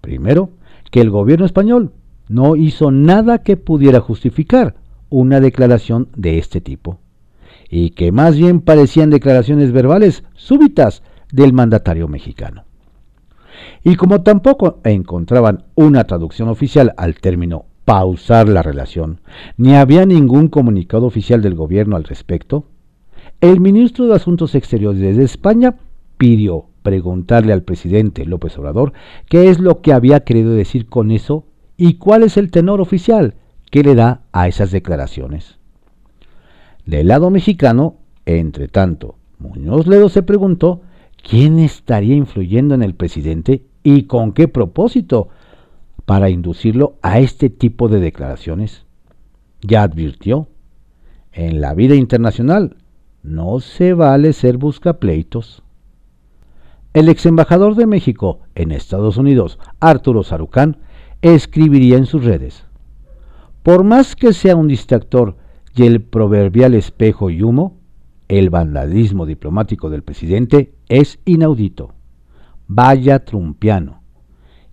Primero, 0.00 0.50
que 0.90 1.00
el 1.00 1.10
gobierno 1.10 1.46
español 1.46 1.92
no 2.28 2.56
hizo 2.56 2.90
nada 2.90 3.42
que 3.42 3.56
pudiera 3.56 4.00
justificar 4.00 4.74
una 5.10 5.40
declaración 5.40 6.08
de 6.14 6.38
este 6.38 6.60
tipo, 6.60 6.98
y 7.70 7.90
que 7.90 8.12
más 8.12 8.36
bien 8.36 8.60
parecían 8.60 9.10
declaraciones 9.10 9.72
verbales 9.72 10.24
súbitas 10.34 11.02
del 11.32 11.52
mandatario 11.52 12.08
mexicano. 12.08 12.64
Y 13.82 13.96
como 13.96 14.22
tampoco 14.22 14.80
encontraban 14.84 15.64
una 15.74 16.04
traducción 16.04 16.48
oficial 16.48 16.94
al 16.96 17.16
término 17.16 17.64
pausar 17.84 18.48
la 18.48 18.62
relación, 18.62 19.20
ni 19.56 19.74
había 19.74 20.04
ningún 20.04 20.48
comunicado 20.48 21.06
oficial 21.06 21.40
del 21.40 21.54
gobierno 21.54 21.96
al 21.96 22.04
respecto, 22.04 22.66
el 23.40 23.60
ministro 23.60 24.06
de 24.06 24.14
Asuntos 24.14 24.54
Exteriores 24.54 25.16
de 25.16 25.24
España 25.24 25.76
pidió 26.18 26.66
preguntarle 26.82 27.52
al 27.52 27.62
presidente 27.62 28.26
López 28.26 28.58
Obrador 28.58 28.92
qué 29.28 29.48
es 29.48 29.60
lo 29.60 29.80
que 29.80 29.92
había 29.92 30.20
querido 30.20 30.52
decir 30.52 30.86
con 30.86 31.10
eso 31.10 31.44
y 31.78 31.94
cuál 31.94 32.24
es 32.24 32.36
el 32.36 32.50
tenor 32.50 32.82
oficial 32.82 33.36
que 33.70 33.82
le 33.82 33.94
da 33.94 34.22
a 34.32 34.48
esas 34.48 34.70
declaraciones. 34.72 35.58
Del 36.84 37.08
lado 37.08 37.30
mexicano, 37.30 37.96
entre 38.26 38.68
tanto, 38.68 39.16
Muñoz 39.38 39.86
Ledo 39.86 40.08
se 40.08 40.22
preguntó 40.22 40.82
quién 41.22 41.58
estaría 41.58 42.16
influyendo 42.16 42.74
en 42.74 42.82
el 42.82 42.94
presidente 42.94 43.64
y 43.82 44.02
con 44.02 44.32
qué 44.32 44.48
propósito 44.48 45.28
para 46.04 46.30
inducirlo 46.30 46.96
a 47.00 47.20
este 47.20 47.48
tipo 47.48 47.88
de 47.88 48.00
declaraciones. 48.00 48.84
Ya 49.60 49.82
advirtió, 49.82 50.48
en 51.32 51.60
la 51.60 51.74
vida 51.74 51.94
internacional 51.94 52.76
no 53.22 53.60
se 53.60 53.92
vale 53.92 54.32
ser 54.32 54.56
buscapleitos. 54.56 55.62
El 56.92 57.08
ex 57.08 57.26
embajador 57.26 57.76
de 57.76 57.86
México 57.86 58.40
en 58.54 58.72
Estados 58.72 59.18
Unidos, 59.18 59.58
Arturo 59.78 60.24
Sarucán, 60.24 60.78
escribiría 61.22 61.96
en 61.96 62.06
sus 62.06 62.24
redes, 62.24 62.64
por 63.62 63.84
más 63.84 64.16
que 64.16 64.32
sea 64.32 64.56
un 64.56 64.68
distractor 64.68 65.36
y 65.74 65.84
el 65.84 66.00
proverbial 66.00 66.74
espejo 66.74 67.30
y 67.30 67.42
humo, 67.42 67.78
el 68.28 68.50
vandalismo 68.50 69.26
diplomático 69.26 69.90
del 69.90 70.02
presidente 70.02 70.74
es 70.88 71.18
inaudito. 71.24 71.94
Vaya 72.66 73.24
trumpiano. 73.24 74.02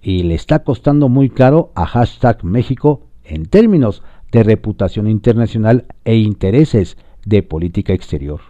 Y 0.02 0.24
le 0.24 0.36
está 0.36 0.64
costando 0.64 1.10
muy 1.10 1.30
caro 1.30 1.72
a 1.76 1.86
hashtag 1.86 2.44
México 2.44 3.08
en 3.24 3.46
términos 3.46 4.04
de 4.32 4.44
reputación 4.44 5.08
internacional 5.08 5.86
e 6.04 6.16
intereses 6.16 6.98
de 7.26 7.44
política 7.44 7.94
exterior. 7.94 8.42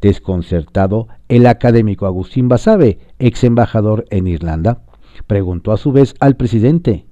Desconcertado, 0.00 1.08
el 1.28 1.46
académico 1.46 2.06
Agustín 2.06 2.48
Basabe, 2.48 2.98
ex 3.18 3.44
embajador 3.44 4.04
en 4.10 4.26
Irlanda, 4.26 4.82
preguntó 5.26 5.72
a 5.72 5.76
su 5.76 5.92
vez 5.92 6.14
al 6.20 6.36
presidente, 6.36 7.06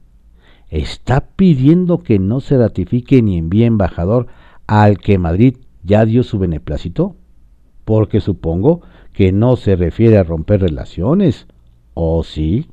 ¿está 0.68 1.28
pidiendo 1.36 1.98
que 1.98 2.18
no 2.18 2.40
se 2.40 2.58
ratifique 2.58 3.22
ni 3.22 3.38
envíe 3.38 3.64
embajador 3.64 4.26
al 4.66 4.98
que 4.98 5.18
Madrid 5.18 5.56
ya 5.82 6.04
dio 6.04 6.22
su 6.22 6.38
beneplácito? 6.38 7.16
Porque 7.84 8.20
supongo 8.20 8.82
que 9.12 9.32
no 9.32 9.56
se 9.56 9.76
refiere 9.76 10.18
a 10.18 10.22
romper 10.22 10.60
relaciones, 10.60 11.46
¿o 11.94 12.22
sí? 12.22 12.68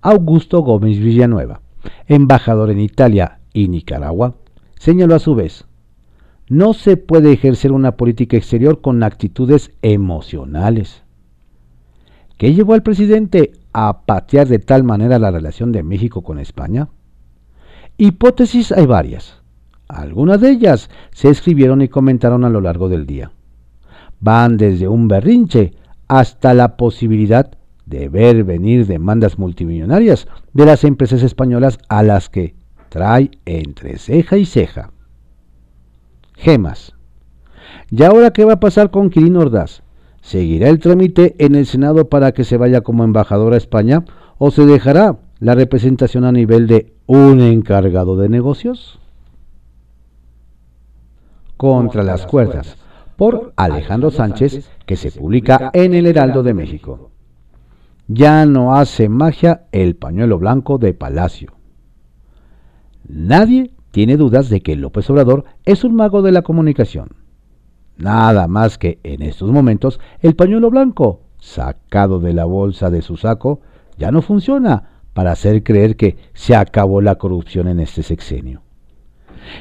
Augusto 0.00 0.60
Gómez 0.62 0.98
Villanueva, 0.98 1.60
embajador 2.08 2.70
en 2.70 2.80
Italia 2.80 3.38
y 3.52 3.68
Nicaragua, 3.68 4.34
señaló 4.78 5.14
a 5.14 5.20
su 5.20 5.34
vez, 5.34 5.64
no 6.48 6.74
se 6.74 6.96
puede 6.96 7.32
ejercer 7.32 7.72
una 7.72 7.96
política 7.96 8.36
exterior 8.36 8.80
con 8.80 9.02
actitudes 9.02 9.70
emocionales. 9.80 11.02
¿Qué 12.36 12.52
llevó 12.52 12.74
al 12.74 12.82
presidente 12.82 13.52
a 13.72 14.02
patear 14.04 14.48
de 14.48 14.58
tal 14.58 14.84
manera 14.84 15.18
la 15.18 15.30
relación 15.30 15.72
de 15.72 15.82
México 15.82 16.22
con 16.22 16.38
España? 16.38 16.88
Hipótesis 17.96 18.72
hay 18.72 18.86
varias. 18.86 19.42
Algunas 19.88 20.40
de 20.40 20.50
ellas 20.50 20.90
se 21.12 21.28
escribieron 21.28 21.82
y 21.82 21.88
comentaron 21.88 22.44
a 22.44 22.50
lo 22.50 22.60
largo 22.60 22.88
del 22.88 23.06
día. 23.06 23.32
Van 24.20 24.56
desde 24.56 24.88
un 24.88 25.08
berrinche 25.08 25.74
hasta 26.08 26.54
la 26.54 26.76
posibilidad 26.76 27.50
de 27.86 28.08
ver 28.08 28.44
venir 28.44 28.86
demandas 28.86 29.38
multimillonarias 29.38 30.28
de 30.52 30.66
las 30.66 30.84
empresas 30.84 31.22
españolas 31.22 31.78
a 31.88 32.02
las 32.02 32.28
que 32.28 32.54
trae 32.88 33.30
entre 33.44 33.98
ceja 33.98 34.36
y 34.36 34.46
ceja. 34.46 34.92
Gemas. 36.34 36.94
¿Y 37.90 38.02
ahora 38.02 38.32
qué 38.32 38.44
va 38.44 38.54
a 38.54 38.60
pasar 38.60 38.90
con 38.90 39.10
Quirino 39.10 39.40
Ordaz? 39.40 39.82
¿Seguirá 40.22 40.68
el 40.68 40.78
trámite 40.78 41.34
en 41.44 41.56
el 41.56 41.66
Senado 41.66 42.08
para 42.08 42.32
que 42.32 42.44
se 42.44 42.56
vaya 42.56 42.80
como 42.80 43.04
embajador 43.04 43.52
a 43.52 43.56
España 43.56 44.04
o 44.38 44.50
se 44.50 44.64
dejará 44.64 45.18
la 45.40 45.54
representación 45.56 46.24
a 46.24 46.32
nivel 46.32 46.68
de 46.68 46.94
un 47.06 47.40
encargado 47.40 48.16
de 48.16 48.28
negocios? 48.28 49.00
Contra 51.56 52.04
las 52.04 52.24
cuerdas, 52.26 52.76
por 53.16 53.52
Alejandro 53.56 54.10
Sánchez, 54.10 54.70
que 54.86 54.96
se 54.96 55.10
publica 55.10 55.70
en 55.74 55.92
el 55.92 56.06
Heraldo 56.06 56.42
de 56.44 56.54
México. 56.54 57.10
Ya 58.06 58.46
no 58.46 58.74
hace 58.74 59.08
magia 59.08 59.64
el 59.72 59.96
pañuelo 59.96 60.38
blanco 60.38 60.78
de 60.78 60.94
Palacio. 60.94 61.52
Nadie 63.08 63.72
tiene 63.90 64.16
dudas 64.16 64.48
de 64.48 64.60
que 64.60 64.76
López 64.76 65.10
Obrador 65.10 65.44
es 65.64 65.82
un 65.82 65.96
mago 65.96 66.22
de 66.22 66.32
la 66.32 66.42
comunicación. 66.42 67.21
Nada 67.96 68.48
más 68.48 68.78
que 68.78 68.98
en 69.02 69.22
estos 69.22 69.50
momentos 69.50 70.00
el 70.20 70.34
pañuelo 70.34 70.70
blanco, 70.70 71.20
sacado 71.38 72.20
de 72.20 72.32
la 72.32 72.44
bolsa 72.44 72.90
de 72.90 73.02
su 73.02 73.16
saco, 73.16 73.60
ya 73.98 74.10
no 74.10 74.22
funciona 74.22 75.00
para 75.12 75.32
hacer 75.32 75.62
creer 75.62 75.96
que 75.96 76.16
se 76.32 76.54
acabó 76.54 77.00
la 77.00 77.16
corrupción 77.16 77.68
en 77.68 77.80
este 77.80 78.02
sexenio. 78.02 78.62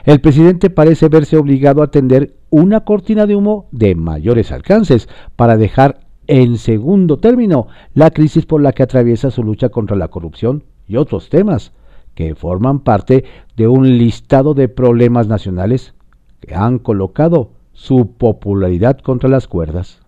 El 0.05 0.21
presidente 0.21 0.69
parece 0.69 1.09
verse 1.09 1.37
obligado 1.37 1.83
a 1.83 1.91
tender 1.91 2.35
una 2.49 2.81
cortina 2.81 3.25
de 3.25 3.35
humo 3.35 3.67
de 3.71 3.95
mayores 3.95 4.51
alcances 4.51 5.09
para 5.35 5.57
dejar 5.57 6.01
en 6.27 6.57
segundo 6.57 7.17
término 7.17 7.67
la 7.93 8.11
crisis 8.11 8.45
por 8.45 8.61
la 8.61 8.71
que 8.73 8.83
atraviesa 8.83 9.31
su 9.31 9.43
lucha 9.43 9.69
contra 9.69 9.97
la 9.97 10.07
corrupción 10.07 10.63
y 10.87 10.97
otros 10.97 11.29
temas 11.29 11.73
que 12.15 12.35
forman 12.35 12.79
parte 12.81 13.25
de 13.57 13.67
un 13.67 13.97
listado 13.97 14.53
de 14.53 14.69
problemas 14.69 15.27
nacionales 15.27 15.93
que 16.39 16.55
han 16.55 16.79
colocado 16.79 17.51
su 17.81 18.13
popularidad 18.13 18.99
contra 18.99 19.27
las 19.27 19.47
cuerdas. 19.47 20.01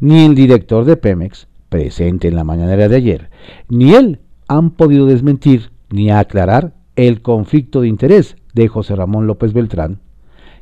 Ni 0.00 0.24
el 0.24 0.34
director 0.34 0.86
de 0.86 0.96
Pemex, 0.96 1.46
presente 1.68 2.28
en 2.28 2.34
la 2.34 2.44
mañanera 2.44 2.88
de 2.88 2.96
ayer, 2.96 3.30
ni 3.68 3.92
él 3.92 4.20
han 4.48 4.70
podido 4.70 5.04
desmentir 5.04 5.70
ni 5.90 6.10
aclarar 6.10 6.72
el 6.96 7.20
conflicto 7.20 7.82
de 7.82 7.88
interés 7.88 8.36
de 8.54 8.68
José 8.68 8.96
Ramón 8.96 9.26
López 9.26 9.52
Beltrán, 9.52 10.00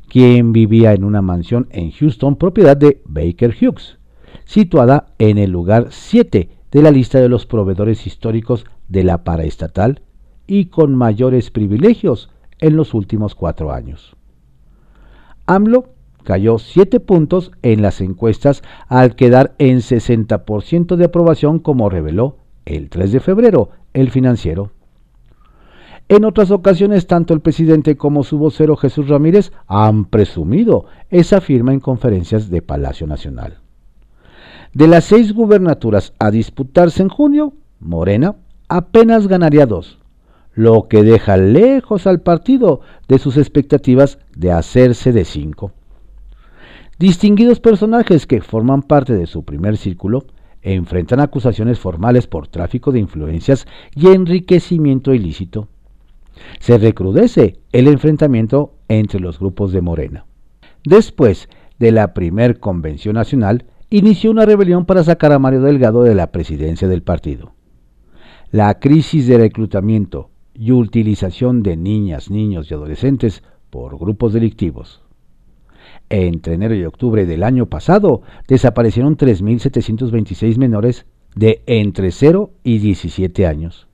quien 0.09 0.51
vivía 0.51 0.91
en 0.91 1.05
una 1.05 1.21
mansión 1.21 1.67
en 1.69 1.91
Houston 1.91 2.35
propiedad 2.35 2.75
de 2.75 3.01
Baker 3.05 3.55
Hughes, 3.55 3.97
situada 4.43 5.13
en 5.17 5.37
el 5.37 5.49
lugar 5.49 5.87
7 5.91 6.49
de 6.73 6.81
la 6.81 6.91
lista 6.91 7.21
de 7.21 7.29
los 7.29 7.45
proveedores 7.45 8.05
históricos 8.05 8.65
de 8.89 9.05
la 9.05 9.23
paraestatal 9.23 10.01
y 10.45 10.65
con 10.65 10.93
mayores 10.93 11.51
privilegios 11.51 12.29
en 12.59 12.75
los 12.75 12.93
últimos 12.93 13.33
cuatro 13.33 13.71
años. 13.71 14.17
AMLO 15.45 16.00
cayó 16.23 16.59
7 16.59 16.99
puntos 16.99 17.51
en 17.61 17.81
las 17.81 18.01
encuestas 18.01 18.63
al 18.87 19.15
quedar 19.15 19.55
en 19.57 19.77
60% 19.77 20.95
de 20.95 21.05
aprobación 21.05 21.59
como 21.59 21.89
reveló 21.89 22.37
el 22.65 22.89
3 22.89 23.11
de 23.11 23.19
febrero 23.19 23.69
el 23.93 24.09
financiero. 24.11 24.71
En 26.09 26.25
otras 26.25 26.51
ocasiones, 26.51 27.07
tanto 27.07 27.33
el 27.33 27.39
presidente 27.39 27.95
como 27.95 28.23
su 28.23 28.37
vocero 28.37 28.75
Jesús 28.75 29.07
Ramírez 29.07 29.53
han 29.67 30.05
presumido 30.05 30.85
esa 31.09 31.39
firma 31.39 31.71
en 31.71 31.79
conferencias 31.79 32.49
de 32.49 32.61
Palacio 32.61 33.07
Nacional. 33.07 33.59
De 34.73 34.87
las 34.87 35.05
seis 35.05 35.33
gubernaturas 35.33 36.13
a 36.19 36.31
disputarse 36.31 37.01
en 37.01 37.09
junio, 37.09 37.53
Morena 37.79 38.35
apenas 38.67 39.27
ganaría 39.27 39.65
dos, 39.65 39.99
lo 40.53 40.87
que 40.89 41.03
deja 41.03 41.37
lejos 41.37 42.07
al 42.07 42.21
partido 42.21 42.81
de 43.07 43.17
sus 43.17 43.37
expectativas 43.37 44.17
de 44.35 44.51
hacerse 44.51 45.11
de 45.13 45.25
cinco. 45.25 45.71
Distinguidos 47.01 47.59
personajes 47.59 48.27
que 48.27 48.41
forman 48.41 48.83
parte 48.83 49.15
de 49.15 49.25
su 49.25 49.43
primer 49.43 49.75
círculo 49.77 50.23
enfrentan 50.61 51.19
acusaciones 51.19 51.79
formales 51.79 52.27
por 52.27 52.47
tráfico 52.47 52.91
de 52.91 52.99
influencias 52.99 53.65
y 53.95 54.09
enriquecimiento 54.09 55.11
ilícito. 55.11 55.67
Se 56.59 56.77
recrudece 56.77 57.57
el 57.71 57.87
enfrentamiento 57.87 58.75
entre 58.87 59.19
los 59.19 59.39
grupos 59.39 59.71
de 59.71 59.81
Morena. 59.81 60.27
Después 60.85 61.49
de 61.79 61.91
la 61.91 62.13
primer 62.13 62.59
convención 62.59 63.15
nacional, 63.15 63.65
inició 63.89 64.29
una 64.29 64.45
rebelión 64.45 64.85
para 64.85 65.03
sacar 65.03 65.31
a 65.31 65.39
Mario 65.39 65.61
Delgado 65.61 66.03
de 66.03 66.13
la 66.13 66.31
presidencia 66.31 66.87
del 66.87 67.01
partido. 67.01 67.53
La 68.51 68.77
crisis 68.77 69.25
de 69.25 69.39
reclutamiento 69.39 70.29
y 70.53 70.71
utilización 70.71 71.63
de 71.63 71.77
niñas, 71.77 72.29
niños 72.29 72.69
y 72.69 72.75
adolescentes 72.75 73.41
por 73.71 73.97
grupos 73.97 74.33
delictivos. 74.33 75.01
Entre 76.11 76.55
enero 76.55 76.75
y 76.75 76.83
octubre 76.83 77.25
del 77.25 77.41
año 77.41 77.67
pasado 77.67 78.21
desaparecieron 78.45 79.15
3.726 79.15 80.57
menores 80.57 81.05
de 81.35 81.63
entre 81.67 82.11
0 82.11 82.51
y 82.65 82.79
17 82.79 83.47
años. 83.47 83.87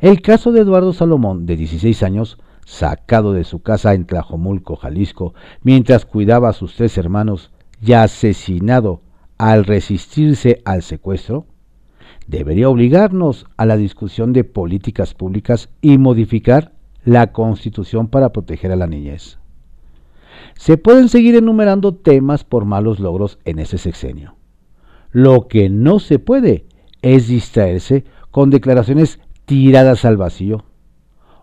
El 0.00 0.20
caso 0.20 0.50
de 0.50 0.62
Eduardo 0.62 0.92
Salomón, 0.92 1.46
de 1.46 1.56
16 1.56 2.02
años, 2.02 2.38
sacado 2.66 3.34
de 3.34 3.44
su 3.44 3.62
casa 3.62 3.94
en 3.94 4.04
Tlajomulco, 4.04 4.74
Jalisco, 4.74 5.32
mientras 5.62 6.04
cuidaba 6.06 6.48
a 6.48 6.54
sus 6.54 6.74
tres 6.74 6.98
hermanos 6.98 7.52
y 7.80 7.92
asesinado 7.92 9.02
al 9.38 9.64
resistirse 9.64 10.60
al 10.64 10.82
secuestro, 10.82 11.46
debería 12.26 12.68
obligarnos 12.68 13.46
a 13.56 13.64
la 13.64 13.76
discusión 13.76 14.32
de 14.32 14.42
políticas 14.42 15.14
públicas 15.14 15.68
y 15.82 15.98
modificar 15.98 16.72
la 17.04 17.30
Constitución 17.30 18.08
para 18.08 18.32
proteger 18.32 18.72
a 18.72 18.76
la 18.76 18.88
niñez. 18.88 19.38
Se 20.58 20.76
pueden 20.76 21.08
seguir 21.08 21.36
enumerando 21.36 21.94
temas 21.94 22.42
por 22.42 22.64
malos 22.64 22.98
logros 22.98 23.38
en 23.44 23.60
ese 23.60 23.78
sexenio. 23.78 24.34
Lo 25.12 25.46
que 25.46 25.70
no 25.70 26.00
se 26.00 26.18
puede 26.18 26.66
es 27.00 27.28
distraerse 27.28 28.04
con 28.32 28.50
declaraciones 28.50 29.20
tiradas 29.44 30.04
al 30.04 30.16
vacío. 30.16 30.64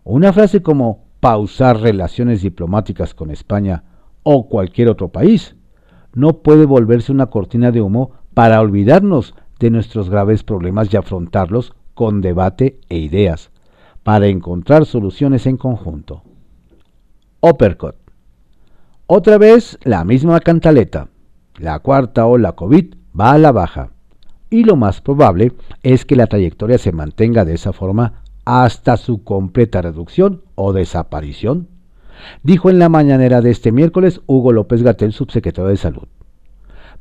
Una 0.03 0.33
frase 0.33 0.61
como 0.61 1.05
pausar 1.21 1.79
relaciones 1.79 2.41
diplomáticas 2.41 3.13
con 3.13 3.31
España 3.31 3.85
o 4.23 4.49
cualquier 4.49 4.89
otro 4.89 5.07
país 5.07 5.55
no 6.13 6.41
puede 6.41 6.65
volverse 6.65 7.13
una 7.13 7.27
cortina 7.27 7.71
de 7.71 7.79
humo 7.79 8.11
para 8.33 8.59
olvidarnos 8.59 9.33
de 9.59 9.71
nuestros 9.71 10.09
graves 10.09 10.43
problemas 10.43 10.93
y 10.93 10.97
afrontarlos 10.97 11.73
con 11.93 12.19
debate 12.19 12.81
e 12.89 12.97
ideas, 12.97 13.49
para 14.03 14.27
encontrar 14.27 14.85
soluciones 14.85 15.47
en 15.47 15.55
conjunto. 15.55 16.21
Uppercut. 17.39 18.04
Otra 19.07 19.37
vez 19.37 19.77
la 19.83 20.03
misma 20.03 20.39
cantaleta. 20.39 21.09
La 21.59 21.77
cuarta 21.77 22.25
ola 22.25 22.53
COVID 22.53 22.95
va 23.17 23.33
a 23.33 23.37
la 23.37 23.51
baja. 23.51 23.91
Y 24.49 24.63
lo 24.63 24.77
más 24.77 24.99
probable 24.99 25.51
es 25.83 26.05
que 26.05 26.15
la 26.15 26.25
trayectoria 26.25 26.79
se 26.79 26.91
mantenga 26.91 27.45
de 27.45 27.53
esa 27.53 27.71
forma 27.71 28.23
hasta 28.45 28.97
su 28.97 29.23
completa 29.23 29.83
reducción 29.83 30.41
o 30.55 30.73
desaparición, 30.73 31.67
dijo 32.41 32.71
en 32.71 32.79
la 32.79 32.89
mañanera 32.89 33.41
de 33.41 33.51
este 33.51 33.71
miércoles 33.71 34.21
Hugo 34.25 34.51
López 34.51 34.81
Gatel, 34.81 35.13
subsecretario 35.13 35.69
de 35.69 35.77
Salud. 35.77 36.07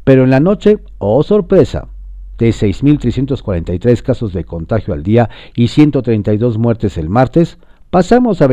Pero 0.05 0.25
en 0.25 0.31
la 0.31 0.41
noche, 0.41 0.81
oh 0.99 1.23
sorpresa, 1.23 1.89
de 2.37 2.51
6.343 2.51 4.03
casos 4.03 4.35
de 4.35 4.45
contagio 4.45 4.93
al 4.93 5.03
día 5.03 5.31
y 5.57 5.69
132 5.69 6.59
muertes 6.59 6.99
el 6.99 7.09
martes, 7.09 7.57
pasamos 7.89 8.43
a 8.43 8.47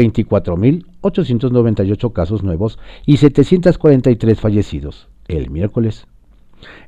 24.898 1.01 2.13
casos 2.13 2.43
nuevos 2.43 2.79
y 3.05 3.17
743 3.17 4.39
fallecidos 4.39 5.07
el 5.27 5.49
miércoles. 5.49 6.07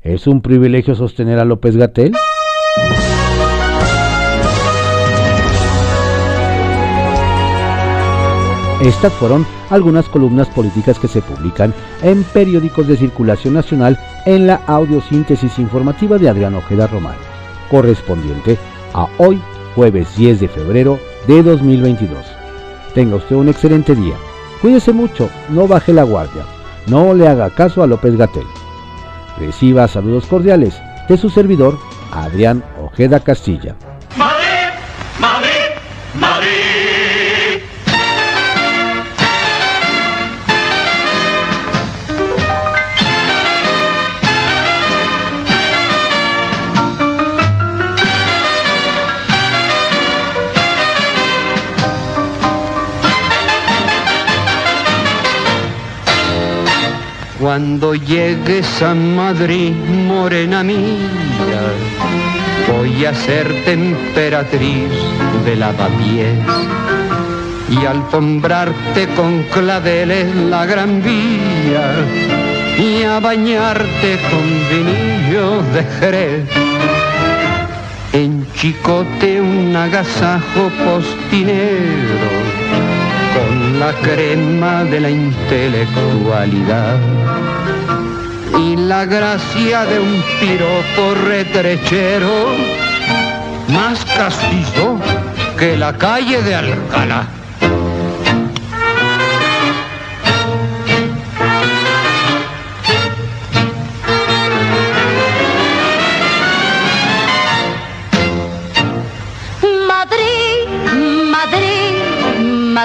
¿Es 0.01 0.28
un 0.28 0.41
privilegio 0.41 0.95
sostener 0.95 1.39
a 1.39 1.45
López 1.45 1.76
Gatel? 1.78 2.14
Estas 8.82 9.14
fueron 9.14 9.45
algunas 9.70 10.09
columnas 10.09 10.49
políticas 10.49 10.99
que 10.99 11.07
se 11.07 11.22
publican 11.22 11.74
en 12.01 12.24
periódicos 12.24 12.86
de 12.86 12.97
circulación 12.97 13.53
nacional 13.53 13.97
en 14.26 14.45
la 14.45 14.55
audiosíntesis 14.68 15.57
informativa 15.57 16.18
de 16.18 16.28
Adrián 16.28 16.55
Ojeda 16.55 16.88
Román, 16.88 17.16
correspondiente 17.72 18.57
a 18.93 19.07
hoy, 19.20 19.41
jueves 19.74 20.14
10 20.18 20.41
de 20.41 20.47
febrero 20.49 20.99
de 21.28 21.43
2022. 21.43 22.42
Tenga 22.93 23.15
usted 23.15 23.35
un 23.35 23.49
excelente 23.49 23.95
día. 23.95 24.15
Cuídese 24.61 24.93
mucho, 24.93 25.29
no 25.49 25.67
baje 25.67 25.91
la 25.93 26.03
guardia, 26.03 26.43
no 26.87 27.13
le 27.13 27.27
haga 27.27 27.49
caso 27.49 27.83
a 27.83 27.87
López 27.87 28.15
Gatel. 28.15 28.45
Reciba 29.39 29.87
saludos 29.87 30.25
cordiales 30.27 30.79
de 31.09 31.17
su 31.17 31.29
servidor, 31.29 31.77
Adrián 32.11 32.63
Ojeda 32.81 33.19
Castilla. 33.19 33.75
Cuando 57.53 57.93
llegues 57.93 58.81
a 58.81 58.95
Madrid, 58.95 59.75
morena 60.07 60.63
mía, 60.63 61.61
voy 62.67 63.05
a 63.05 63.13
ser 63.13 63.45
temperatriz 63.63 64.89
de 65.45 65.55
lavapiés 65.55 66.33
y 67.69 67.85
alfombrarte 67.85 69.07
con 69.09 69.43
claveles 69.53 70.35
la 70.35 70.65
gran 70.65 71.03
vía 71.03 71.93
y 72.75 73.03
a 73.03 73.19
bañarte 73.19 74.17
con 74.31 74.45
vinillo 74.71 75.61
de 75.75 75.83
jerez. 75.99 76.49
En 78.13 78.51
chicote 78.53 79.39
un 79.39 79.75
agasajo 79.75 80.71
postinero 80.83 82.62
la 83.80 83.91
crema 83.93 84.84
de 84.84 84.99
la 84.99 85.09
intelectualidad 85.09 86.97
y 88.59 88.76
la 88.76 89.05
gracia 89.05 89.86
de 89.86 89.99
un 89.99 90.24
piropo 90.39 91.15
retrechero 91.28 92.55
más 93.69 94.05
castizo 94.05 94.99
que 95.57 95.76
la 95.78 95.97
calle 95.97 96.41
de 96.43 96.55
Alcalá. 96.55 97.42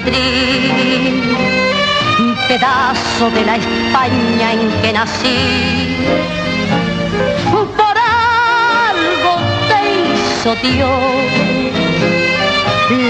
Madrid, 0.00 1.24
pedazo 2.46 3.30
de 3.30 3.44
la 3.44 3.56
España 3.56 4.52
en 4.52 4.70
que 4.80 4.92
nací. 4.92 5.96
Por 7.80 7.96
algo 7.98 9.32
te 9.68 9.78
hizo 9.98 10.54
Dios 10.62 11.00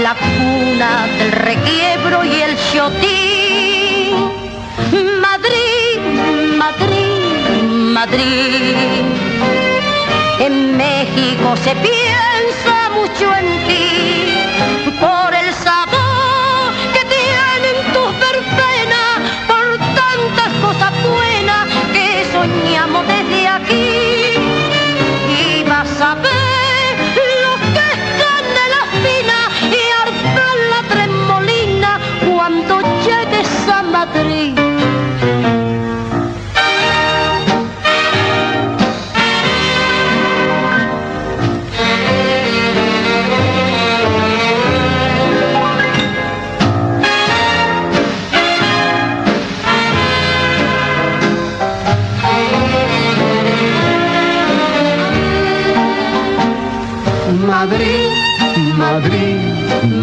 la 0.01 0.15
cuna 0.15 1.05
del 1.19 1.31
requiebro 1.31 2.23
y 2.23 2.41
el 2.41 2.57
chotín. 2.71 4.15
Madrid, 5.21 5.99
Madrid, 6.57 7.61
Madrid. 7.97 9.05
En 10.39 10.75
México 10.75 11.55
se 11.63 11.75
piensa 11.87 12.75
mucho 12.95 13.25
en 13.35 13.67
ti 13.67 13.88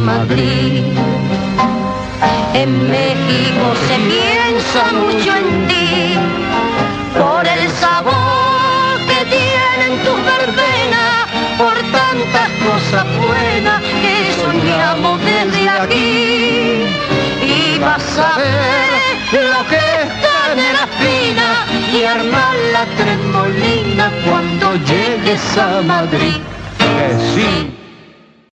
Madrid. 0.06 0.84
En 2.54 2.70
México 2.88 3.66
se 3.88 3.96
piensa 4.12 4.82
mucho 5.02 5.30
en 5.34 5.66
ti 5.66 6.14
por 7.18 7.44
el 7.44 7.68
sabor 7.72 9.00
que 9.08 9.20
tienen 9.36 9.92
tus 10.04 10.18
verbenas, 10.32 11.26
por 11.58 11.74
tantas 11.98 12.48
cosas 12.68 13.04
buenas 13.26 13.82
que 14.02 14.16
soñamos 14.42 15.20
desde 15.24 15.68
aquí. 15.68 16.86
Y 17.54 17.78
vas 17.80 18.18
a 18.18 18.38
ver 18.38 19.42
lo 19.52 19.66
que 19.66 19.82
está 20.06 20.36
en 20.52 20.72
la 20.78 20.86
fina 21.02 21.48
y 21.92 22.04
armar 22.04 22.54
la 22.72 22.84
tremolina 23.00 24.12
cuando 24.24 24.76
llegues 24.84 25.58
a 25.58 25.82
Madrid. 25.82 26.40
sí 27.34 27.75